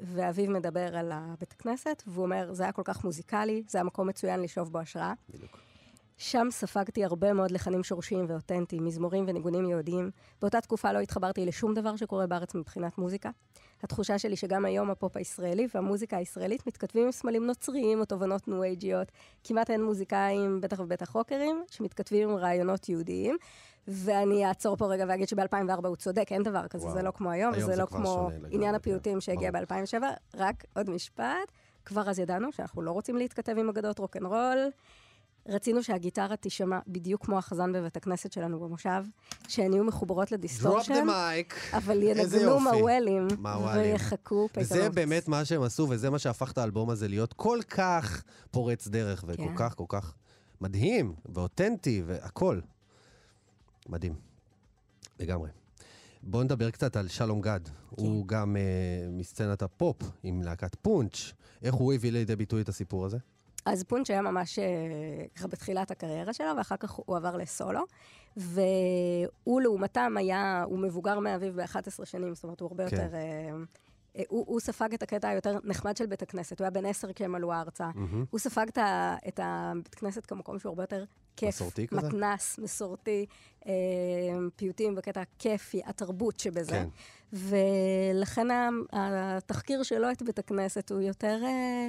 ואביב 0.00 0.50
מדבר 0.50 0.96
על 0.96 1.12
הבית 1.14 1.52
הכנסת, 1.52 2.02
והוא 2.06 2.24
אומר, 2.24 2.52
זה 2.52 2.62
היה 2.62 2.72
כל 2.72 2.82
כך 2.84 3.04
מוזיקלי, 3.04 3.62
זה 3.68 3.78
היה 3.78 3.84
מקום 3.84 4.08
מצוין 4.08 4.40
לשאוב 4.40 4.72
בו 4.72 4.78
השראה. 4.78 5.12
בדיוק. 5.34 5.61
שם 6.22 6.48
ספגתי 6.50 7.04
הרבה 7.04 7.32
מאוד 7.32 7.50
לחנים 7.50 7.84
שורשיים 7.84 8.24
ואותנטיים, 8.28 8.84
מזמורים 8.84 9.24
וניגונים 9.28 9.68
יהודיים. 9.68 10.10
באותה 10.40 10.60
תקופה 10.60 10.92
לא 10.92 10.98
התחברתי 10.98 11.46
לשום 11.46 11.74
דבר 11.74 11.96
שקורה 11.96 12.26
בארץ 12.26 12.54
מבחינת 12.54 12.98
מוזיקה. 12.98 13.30
התחושה 13.82 14.18
שלי 14.18 14.36
שגם 14.36 14.64
היום 14.64 14.90
הפופ 14.90 15.16
הישראלי 15.16 15.66
והמוזיקה 15.74 16.16
הישראלית 16.16 16.66
מתכתבים 16.66 17.04
עם 17.04 17.12
סמלים 17.12 17.46
נוצריים 17.46 18.00
או 18.00 18.04
תובנות 18.04 18.48
ניו-אייג'יות. 18.48 19.12
כמעט 19.44 19.70
אין 19.70 19.84
מוזיקאים, 19.84 20.60
בטח 20.60 20.80
ובטח 20.80 21.10
רוקרים, 21.10 21.64
שמתכתבים 21.70 22.30
עם 22.30 22.36
רעיונות 22.36 22.88
יהודיים. 22.88 23.36
ואני 23.88 24.46
אעצור 24.46 24.76
פה 24.76 24.86
רגע 24.86 25.04
ואגיד 25.08 25.28
שב-2004 25.28 25.86
הוא 25.86 25.96
צודק, 25.96 26.26
אין 26.30 26.42
דבר 26.42 26.68
כזה, 26.68 26.84
וואו. 26.84 26.94
זה 26.94 27.02
לא 27.02 27.10
כמו 27.10 27.30
היום, 27.30 27.52
היום 27.52 27.64
וזה 27.64 27.74
זה 27.74 27.80
לא 27.80 27.86
כמו 27.86 28.06
שונה 28.06 28.48
עניין 28.50 28.70
כן. 28.70 28.74
הפיוטים 28.74 29.20
שהגיע 29.20 29.50
ברור. 29.50 29.64
ב-2007. 29.64 30.04
רק 30.36 30.64
עוד 30.76 30.90
משפט, 30.90 31.52
כבר 31.84 32.10
אז 32.10 32.18
ידענו 32.18 32.52
שאנחנו 32.52 32.82
לא 32.82 32.90
רוצים 32.90 33.16
להתכתב 33.16 33.58
עם 33.58 33.68
אגדות 33.68 33.98
רוקנרול. 33.98 34.58
רצינו 35.48 35.82
שהגיטרה 35.82 36.36
תישמע 36.36 36.78
בדיוק 36.88 37.26
כמו 37.26 37.38
החזן 37.38 37.72
בבית 37.72 37.96
הכנסת 37.96 38.32
שלנו 38.32 38.60
במושב, 38.60 39.04
שהן 39.48 39.72
יהיו 39.72 39.84
מחוברות 39.84 40.32
לדיסטורשן. 40.32 41.06
אבל 41.72 42.02
ינגנו. 42.02 42.60
מהוולים. 42.60 43.26
ויחכו 43.76 44.48
פתרונות. 44.48 44.72
וזה 44.72 44.90
באמת 44.90 45.28
מה 45.28 45.44
שהם 45.44 45.62
עשו, 45.62 45.86
וזה 45.90 46.10
מה 46.10 46.18
שהפך 46.18 46.52
את 46.52 46.58
האלבום 46.58 46.90
הזה 46.90 47.08
להיות 47.08 47.32
כל 47.32 47.58
כך 47.68 48.24
פורץ 48.50 48.88
דרך, 48.88 49.24
וכל 49.26 49.42
כן. 49.42 49.56
כך, 49.56 49.74
כל 49.74 49.84
כך 49.88 50.14
מדהים, 50.60 51.14
ואותנטי, 51.34 52.02
והכול. 52.06 52.62
מדהים. 53.88 54.14
לגמרי. 55.20 55.50
בואו 56.22 56.42
נדבר 56.42 56.70
קצת 56.70 56.96
על 56.96 57.08
שלום 57.08 57.40
גד. 57.40 57.60
כן. 57.66 57.72
הוא 58.02 58.26
גם 58.26 58.56
uh, 58.56 59.10
מסצנת 59.10 59.62
הפופ 59.62 59.96
עם 60.22 60.42
להקת 60.42 60.74
פונץ'. 60.74 61.32
איך 61.62 61.74
הוא 61.74 61.92
הביא 61.92 62.12
לידי 62.12 62.36
ביטוי 62.36 62.62
את 62.62 62.68
הסיפור 62.68 63.06
הזה? 63.06 63.18
אז 63.64 63.82
פונץ' 63.84 64.10
היה 64.10 64.22
ממש 64.22 64.58
אה, 64.58 64.64
ככה 65.36 65.48
בתחילת 65.48 65.90
הקריירה 65.90 66.32
שלו, 66.32 66.56
ואחר 66.56 66.76
כך 66.76 66.90
הוא 66.90 67.16
עבר 67.16 67.36
לסולו. 67.36 67.80
והוא 68.36 69.60
לעומתם 69.60 70.14
היה, 70.16 70.62
הוא 70.66 70.78
מבוגר 70.78 71.18
מאביו 71.18 71.52
ב-11 71.52 72.04
שנים, 72.04 72.34
זאת 72.34 72.44
אומרת, 72.44 72.60
הוא 72.60 72.68
הרבה 72.68 72.90
כן. 72.90 72.96
יותר... 72.96 73.14
אה, 73.14 73.50
אה, 74.18 74.22
הוא, 74.28 74.44
הוא 74.48 74.60
ספג 74.60 74.94
את 74.94 75.02
הקטע 75.02 75.28
היותר 75.28 75.58
נחמד 75.64 75.96
של 75.96 76.06
בית 76.06 76.22
הכנסת, 76.22 76.58
הוא 76.60 76.64
היה 76.64 76.70
בן 76.70 76.86
עשר 76.86 77.12
כשהם 77.12 77.34
עלו 77.34 77.52
ארצה. 77.52 77.90
מהמם. 77.94 78.24
הוא 78.30 78.40
ספג 78.40 78.66
את 78.68 78.78
ה- 78.78 79.16
את 79.28 79.40
הבית 79.42 79.94
כנסת 79.94 80.26
כמקום 80.26 80.58
שהוא 80.58 80.70
הרבה 80.70 80.82
יותר 80.82 81.04
כיף. 81.36 81.48
מסורתי 81.48 81.86
כזה? 81.86 82.00
מתנס, 82.08 82.58
מסורתי, 82.58 83.26
אה, 83.66 83.72
פיוטים 84.56 84.94
בקטע 84.94 85.20
הכיפי, 85.20 85.80
התרבות 85.86 86.40
שבזה. 86.40 86.70
כן. 86.72 86.88
ולכן 87.32 88.46
התחקיר 88.92 89.82
שלו 89.82 90.10
את 90.10 90.22
בית 90.22 90.38
הכנסת 90.38 90.90
הוא 90.92 91.00
יותר, 91.00 91.40
אה, 91.44 91.88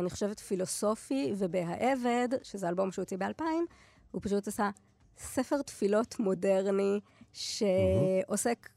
אני 0.00 0.10
חושבת, 0.10 0.40
פילוסופי, 0.40 1.32
ובהעבד, 1.38 2.28
שזה 2.42 2.68
אלבום 2.68 2.92
שהוא 2.92 3.02
הוציא 3.02 3.16
ב-2000, 3.16 3.42
הוא 4.10 4.20
פשוט 4.24 4.48
עשה 4.48 4.70
ספר 5.18 5.62
תפילות 5.62 6.18
מודרני, 6.18 7.00
שעוסק 7.32 8.68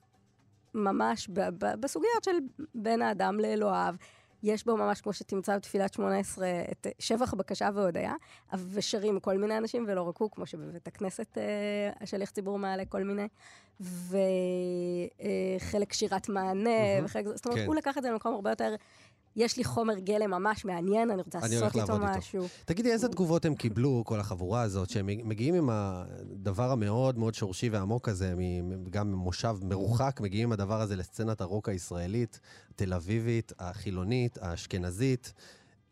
ממש 0.73 1.27
ב- 1.33 1.49
ב- 1.65 1.79
בסוגיות 1.79 2.23
של 2.23 2.31
בין 2.75 3.01
האדם 3.01 3.39
לאלוהיו. 3.39 3.95
יש 4.43 4.65
בו 4.65 4.77
ממש, 4.77 5.01
כמו 5.01 5.13
שתמצא 5.13 5.57
בתפילת 5.57 5.93
18, 5.93 6.47
את 6.71 6.87
שבח, 6.99 7.33
בקשה 7.33 7.69
והודיה, 7.73 8.13
ושרים 8.73 9.19
כל 9.19 9.37
מיני 9.37 9.57
אנשים, 9.57 9.85
ולא 9.87 10.01
רק 10.01 10.17
הוא, 10.17 10.31
כמו 10.31 10.45
שבבית 10.45 10.87
הכנסת 10.87 11.37
אה, 11.37 11.43
השליח 12.01 12.29
ציבור 12.29 12.59
מעלה 12.59 12.85
כל 12.85 13.03
מיני, 13.03 13.27
וחלק 15.61 15.93
שירת 15.93 16.29
מענה, 16.29 16.53
מהמם. 16.53 17.05
וחלק... 17.05 17.25
זאת 17.25 17.45
אומרת, 17.45 17.59
כן. 17.59 17.65
הוא 17.65 17.75
לקח 17.75 17.97
את 17.97 18.03
זה 18.03 18.11
למקום 18.11 18.33
הרבה 18.33 18.49
יותר... 18.49 18.75
יש 19.35 19.57
לי 19.57 19.63
חומר 19.63 19.99
גלם 19.99 20.31
ממש 20.31 20.65
מעניין, 20.65 21.11
אני 21.11 21.21
רוצה 21.21 21.39
אני 21.39 21.55
לעשות 21.55 21.75
איתו 21.75 21.77
לעבוד 21.77 22.01
איתו. 22.07 22.17
משהו. 22.17 22.47
תגידי, 22.65 22.91
איזה 22.91 23.07
תגובות 23.07 23.45
הם 23.45 23.55
קיבלו, 23.55 24.03
כל 24.05 24.19
החבורה 24.19 24.61
הזאת, 24.61 24.89
שהם 24.89 25.05
מגיעים 25.23 25.55
עם 25.55 25.69
הדבר 25.71 26.71
המאוד 26.71 27.17
מאוד 27.17 27.33
שורשי 27.33 27.69
ועמוק 27.69 28.09
הזה, 28.09 28.33
גם 28.89 29.11
ממושב 29.11 29.57
מרוחק, 29.61 30.19
מגיעים 30.21 30.47
עם 30.47 30.51
הדבר 30.51 30.81
הזה 30.81 30.95
לסצנת 30.95 31.41
הרוק 31.41 31.69
הישראלית, 31.69 32.39
התל 32.71 32.93
אביבית, 32.93 33.53
החילונית, 33.59 34.37
האשכנזית. 34.41 35.33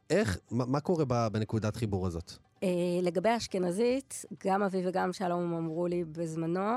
איך, 0.10 0.38
מה, 0.52 0.66
מה 0.66 0.80
קורה 0.80 1.30
בנקודת 1.30 1.76
חיבור 1.76 2.08
הזאת? 2.08 2.32
אה, 2.64 2.70
לגבי 3.02 3.30
האשכנזית, 3.30 4.26
גם 4.46 4.64
אבי 4.64 4.88
וגם 4.88 5.14
שלום 5.14 5.54
אמרו 5.54 5.88
לי 5.88 6.04
בזמנו, 6.04 6.70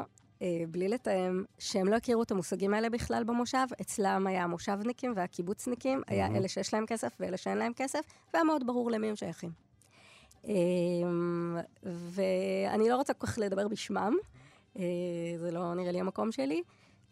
בלי 0.68 0.89
לתאם, 0.89 1.45
שהם 1.59 1.89
לא 1.89 1.97
הכירו 1.97 2.22
את 2.22 2.30
המושגים 2.30 2.74
האלה 2.74 2.91
בכלל 2.91 3.24
במושב. 3.24 3.66
אצלם 3.80 4.26
היה 4.26 4.45
המושבניקים 4.45 5.12
והקיבוצניקים, 5.16 6.03
היה. 6.07 6.26
אלה 6.26 6.49
שיש 6.49 6.74
להם 6.74 6.87
כסף 6.87 7.16
ואלה 7.20 7.37
שאין 7.37 7.59
להם 7.59 7.72
כסף, 7.76 8.01
והיה 8.34 8.45
מאוד 8.45 8.66
ברור 8.66 8.91
למי 8.91 9.09
הם 9.09 9.16
שייכים. 9.16 9.51
אה, 10.49 10.53
ואני 11.82 12.89
לא 12.89 12.97
רוצה 12.97 13.14
כל 13.14 13.26
כך 13.26 13.39
לדבר 13.39 13.68
בשמם, 13.68 14.16
אה, 14.78 14.82
זה 15.39 15.51
לא 15.51 15.74
נראה 15.74 15.93
לי 15.93 16.01
המקום 16.01 16.32
שלי. 16.32 16.62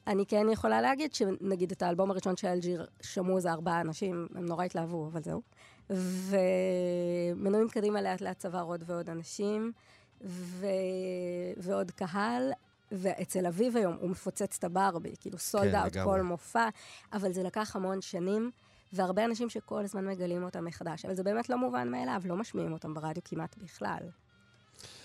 אני 0.07 0.27
כן 0.27 0.47
יכולה 0.53 0.81
להגיד 0.81 1.14
שנגיד 1.14 1.70
את 1.70 1.83
האלבום 1.83 2.11
הראשון 2.11 2.37
של 2.37 2.49
אלג'יר 2.49 2.87
שמעו 3.03 3.37
איזה 3.37 3.53
ארבעה 3.53 3.81
אנשים, 3.81 4.27
הם 4.35 4.47
נורא 4.47 4.64
התלהבו, 4.64 5.07
אבל 5.07 5.22
זהו. 5.22 5.43
ומנויים 5.91 7.68
קדימה 7.68 8.03
לאט 8.03 8.20
לאט 8.20 8.39
צבר 8.39 8.62
עוד 8.62 8.85
ועוד 8.87 9.11
אנשים, 9.11 9.72
ו... 10.25 10.66
ועוד 11.57 11.91
קהל. 11.91 12.53
ואצל 12.99 13.47
אביב 13.47 13.76
היום 13.76 13.97
הוא 14.01 14.11
מפוצץ 14.11 14.57
את 14.59 14.64
הברבי, 14.64 15.14
כאילו 15.20 15.38
סולד 15.38 15.72
כן, 15.72 15.76
אאוט. 15.76 15.97
כל 15.97 16.22
מופע, 16.22 16.68
אבל 17.12 17.32
זה 17.32 17.42
לקח 17.42 17.76
המון 17.76 18.01
שנים, 18.01 18.51
והרבה 18.92 19.24
אנשים 19.24 19.51
שכל 19.51 19.84
הזמן 19.84 20.07
מגלים 20.07 20.45
אותם 20.45 20.64
מחדש. 20.64 21.05
אבל 21.05 21.14
זה 21.14 21.22
באמת 21.22 21.49
לא 21.49 21.59
מובן 21.59 21.88
מאליו, 21.90 22.22
לא 22.24 22.36
משמיעים 22.36 22.72
אותם 22.72 22.95
ברדיו 22.95 23.22
כמעט 23.24 23.57
בכלל. 23.59 24.03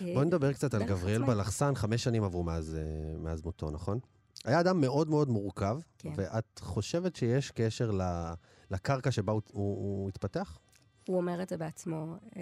בואי 0.02 0.26
נדבר 0.26 0.54
קצת 0.54 0.74
על 0.74 0.84
גבריאל. 0.84 1.24
בלחסן, 1.24 1.76
חמש 1.76 2.04
שנים 2.04 2.24
עברו 2.24 2.44
מאז, 2.44 2.76
אה, 2.76 3.18
מאז 3.18 3.42
מותו, 3.46 3.72
נכון? 3.72 4.00
היה 4.46 4.60
אדם 4.60 4.82
מאוד 4.82 5.10
מאוד 5.10 5.30
מורכב, 5.30 5.80
כן. 5.98 6.12
ואת 6.16 6.60
חושבת 6.60 7.16
שיש 7.16 7.52
קשר 7.52 7.92
ל- 7.92 8.34
לקרקע 8.72 9.12
שבה 9.12 9.34
הוא, 9.34 9.42
הוא, 9.52 9.64
הוא 9.78 10.10
התפתח? 10.10 10.58
הוא 11.08 11.18
אומר 11.18 11.42
את 11.42 11.50
זה 11.50 11.58
בעצמו, 11.58 12.16
אה, 12.38 12.42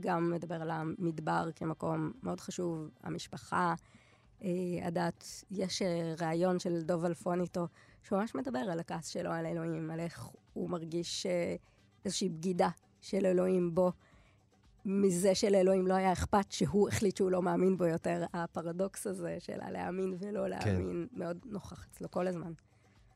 גם 0.00 0.30
מדבר 0.30 0.54
על 0.54 0.70
המדבר 0.70 1.48
כמקום 1.56 2.12
מאוד 2.22 2.40
חשוב, 2.40 2.88
המשפחה, 3.02 3.74
אה, 4.44 4.86
הדת. 4.86 5.24
יש 5.50 5.82
אה, 5.82 6.14
ראיון 6.20 6.58
של 6.58 6.82
דוב 6.82 7.04
אלפון 7.04 7.40
איתו, 7.40 7.66
שהוא 8.02 8.18
ממש 8.18 8.34
מדבר 8.34 8.58
על 8.58 8.80
הכעס 8.80 9.06
שלו 9.06 9.30
על 9.30 9.46
אלוהים, 9.46 9.90
על 9.90 10.00
איך 10.00 10.28
הוא 10.52 10.70
מרגיש 10.70 11.26
אה, 11.26 11.56
איזושהי 12.04 12.28
בגידה 12.28 12.68
של 13.00 13.26
אלוהים 13.26 13.74
בו, 13.74 13.92
מזה 14.84 15.34
שלאלוהים 15.34 15.86
לא 15.86 15.94
היה 15.94 16.12
אכפת 16.12 16.52
שהוא 16.52 16.88
החליט 16.88 17.16
שהוא 17.16 17.30
לא 17.30 17.42
מאמין 17.42 17.76
בו 17.76 17.84
יותר. 17.86 18.24
הפרדוקס 18.32 19.06
הזה 19.06 19.36
של 19.38 19.60
הלהאמין 19.60 20.16
ולא 20.18 20.48
להאמין 20.48 21.06
מאוד 21.12 21.38
נוכח 21.44 21.86
אצלו 21.90 22.10
כל 22.10 22.26
הזמן. 22.26 22.52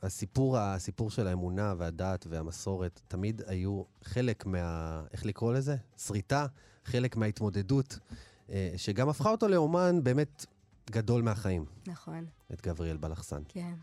הסיפור, 0.02 0.58
הסיפור 0.58 1.10
של 1.10 1.26
האמונה 1.26 1.74
והדת 1.78 2.26
והמסורת 2.28 3.00
תמיד 3.08 3.42
היו 3.46 3.82
חלק 4.02 4.46
מה... 4.46 5.02
איך 5.12 5.26
לקרוא 5.26 5.52
לזה? 5.52 5.76
שריטה, 5.96 6.46
חלק 6.84 7.16
מההתמודדות, 7.16 7.98
אה, 8.50 8.72
שגם 8.76 9.08
הפכה 9.08 9.30
אותו 9.30 9.48
לאומן 9.48 10.04
באמת 10.04 10.46
גדול 10.90 11.22
מהחיים, 11.22 11.64
נכון, 11.86 12.26
את 12.52 12.62
גבריאל 12.62 12.96
בלחסן. 12.96 13.42
כן. 13.48 13.74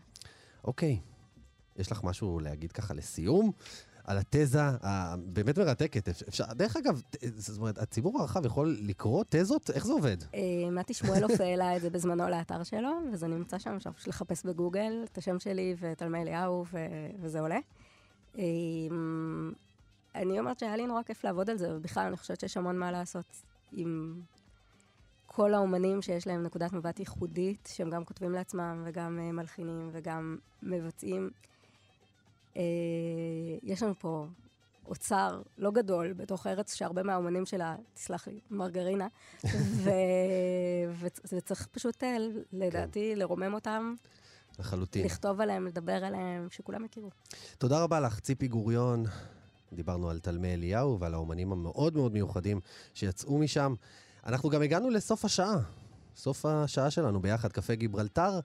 אוקיי, 0.64 1.00
יש 1.76 1.92
לך 1.92 2.04
משהו 2.04 2.40
להגיד 2.40 2.72
ככה 2.72 2.94
לסיום? 2.94 3.52
על 4.04 4.18
התזה 4.18 4.60
הבאמת 4.82 5.58
מרתקת. 5.58 6.08
אפשר, 6.08 6.44
דרך 6.52 6.76
אגב, 6.76 7.02
זאת 7.36 7.58
אומרת, 7.58 7.78
הציבור 7.78 8.20
הרחב 8.20 8.46
יכול 8.46 8.76
לקרוא 8.80 9.24
תזות? 9.28 9.70
איך 9.70 9.86
זה 9.86 9.92
עובד? 9.92 10.16
אה, 10.34 10.70
מתי 10.70 10.94
שמואלוף 10.94 11.40
העלה 11.40 11.76
את 11.76 11.82
זה 11.82 11.90
בזמנו 11.90 12.28
לאתר 12.28 12.62
שלו, 12.62 12.90
וזה 13.12 13.26
נמצא 13.26 13.58
שם, 13.58 13.74
אפשר 13.76 13.92
פשוט 13.92 14.08
לחפש 14.08 14.46
בגוגל 14.46 15.04
את 15.04 15.18
השם 15.18 15.38
שלי 15.38 15.74
ואת 15.78 15.98
תלמי 15.98 16.22
אליהו, 16.22 16.64
וזה 17.20 17.40
עולה. 17.40 17.58
אה, 18.38 18.44
אני 20.14 20.40
אומרת 20.40 20.58
שהיה 20.58 20.76
לי 20.76 20.86
נורא 20.86 21.02
כיף 21.02 21.24
לעבוד 21.24 21.50
על 21.50 21.58
זה, 21.58 21.76
ובכלל 21.76 22.06
אני 22.06 22.16
חושבת 22.16 22.40
שיש 22.40 22.56
המון 22.56 22.78
מה 22.78 22.92
לעשות 22.92 23.42
עם 23.72 24.20
כל 25.34 25.54
האומנים 25.54 26.02
שיש 26.02 26.26
להם 26.26 26.42
נקודת 26.42 26.72
מבט 26.72 27.00
ייחודית, 27.00 27.68
שהם 27.72 27.90
גם 27.90 28.04
כותבים 28.04 28.32
לעצמם 28.32 28.82
וגם 28.86 29.18
אה, 29.18 29.32
מלחינים 29.32 29.90
וגם 29.92 30.36
מבצעים. 30.62 31.30
אה, 32.56 32.62
יש 33.62 33.82
לנו 33.82 33.94
פה 33.98 34.26
אוצר 34.86 35.42
לא 35.58 35.70
גדול 35.70 36.12
בתוך 36.12 36.46
ארץ 36.46 36.74
שהרבה 36.74 37.02
מהאומנים 37.02 37.46
שלה, 37.46 37.76
תסלח 37.94 38.28
לי, 38.28 38.40
מרגרינה, 38.50 39.08
ו... 39.44 39.90
ו... 41.00 41.06
וצריך 41.32 41.66
פשוט, 41.66 42.02
אה, 42.04 42.16
לדעתי, 42.52 43.16
לרומם 43.16 43.54
אותם, 43.54 43.94
לחלוטין. 44.58 45.04
לכתוב 45.04 45.40
עליהם, 45.40 45.66
לדבר 45.66 46.04
עליהם, 46.04 46.46
שכולם 46.50 46.84
יכירו. 46.84 47.10
תודה 47.58 47.82
רבה 47.82 48.00
לך, 48.00 48.20
ציפי 48.20 48.48
גוריון. 48.48 49.04
דיברנו 49.72 50.10
על 50.10 50.18
תלמי 50.18 50.54
אליהו 50.54 51.00
ועל 51.00 51.14
האומנים 51.14 51.52
המאוד 51.52 51.96
מאוד 51.96 52.12
מיוחדים 52.12 52.60
שיצאו 52.94 53.38
משם. 53.38 53.74
אנחנו 54.26 54.50
גם 54.50 54.62
הגענו 54.62 54.90
לסוף 54.90 55.24
השעה. 55.24 55.56
סוף 56.16 56.46
השעה 56.46 56.90
שלנו 56.90 57.22
ביחד, 57.22 57.52
קפה 57.52 57.74
גיברלטר. 57.74 58.40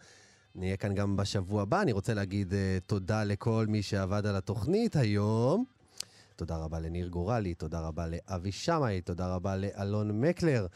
נהיה 0.56 0.78
כאן 0.78 0.96
גם 0.96 1.18
בשבוע 1.18 1.62
הבא. 1.62 1.82
אני 1.82 1.92
רוצה 1.92 2.14
להגיד 2.14 2.54
uh, 2.54 2.56
תודה 2.88 3.24
לכל 3.24 3.66
מי 3.70 3.82
שעבד 3.82 4.26
על 4.26 4.36
התוכנית 4.36 4.96
היום. 4.96 5.66
תודה 6.36 6.58
רבה 6.58 6.80
לניר 6.80 7.08
גורלי, 7.08 7.54
תודה 7.54 7.80
רבה 7.80 8.08
לאבי 8.08 8.52
שמאי, 8.52 9.02
תודה 9.02 9.36
רבה 9.36 9.56
לאלון 9.56 10.22
מקלר, 10.22 10.68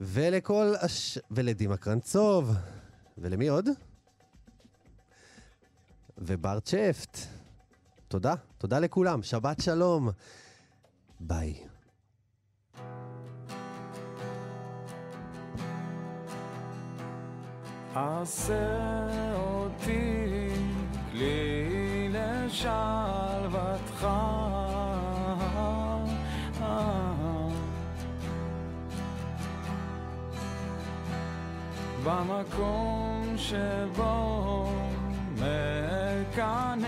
ולכל 0.00 0.74
הש... 0.80 1.18
ולדימה 1.30 1.76
קרנצוב, 1.76 2.52
ולמי 3.18 3.48
עוד? 3.48 3.68
ובר 6.18 6.60
צ'פט. 6.60 7.18
תודה, 8.08 8.34
תודה 8.58 8.78
לכולם, 8.78 9.22
שבת 9.22 9.60
שלום. 9.60 10.10
ביי. 11.20 11.77
עשה 17.98 19.04
אותי 19.34 20.26
כלי 21.12 22.08
לשלוותך. 22.08 24.06
במקום 32.04 33.34
שבו 33.36 34.72
מקננת 35.34 36.80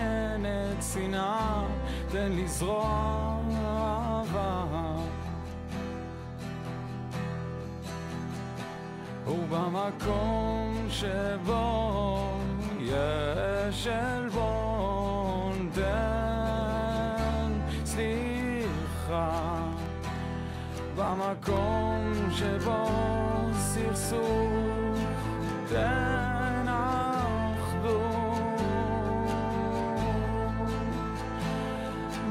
שנאה, 0.93 1.63
תן 2.11 2.31
לזרוע 2.31 3.39
אהבה. 3.65 4.65
ובמקום 9.27 10.70
שבו 10.91 12.29
יש 12.79 13.87
עלבון, 13.87 15.69
תן 15.73 17.51
סליחה. 17.85 19.61
במקום 20.95 22.13
שבו 22.31 22.85
סכסוך, 23.53 24.99
תן 25.69 26.65
אחדות. 26.67 28.11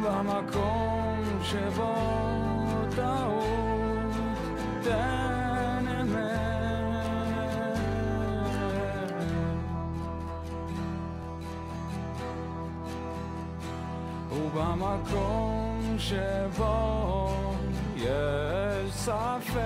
במקום 0.03 1.39
שבו 1.43 1.95
טעות, 2.97 3.40
ובמקום 14.81 15.97
שבו 15.99 17.33
יש 17.97 18.93
ספק, 18.93 19.61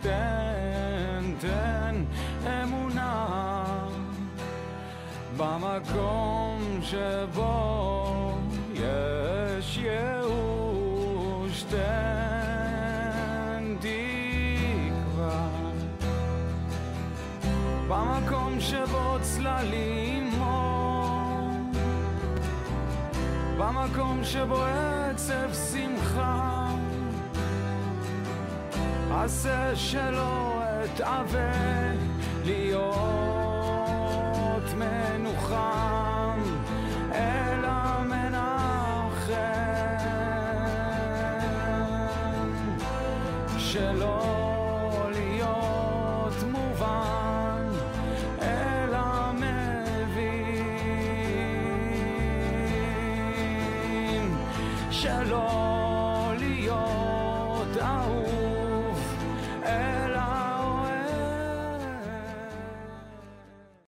תן, 0.00 1.34
תן 1.38 2.04
אמונה. 2.46 3.54
במקום 5.36 6.80
שבו 6.82 8.38
יש 8.74 9.78
ייאוש, 9.78 11.62
תן 11.62 11.76
תקווה. 13.80 15.48
במקום 17.88 18.60
שבו 18.60 19.18
צללים 19.22 20.01
במקום 23.82 24.24
שבו 24.24 24.64
עצב 25.10 25.52
שמחה, 25.72 26.68
עשה 29.10 29.76
שלא 29.76 30.62
אתאווה 30.84 31.52
להיות 32.44 33.31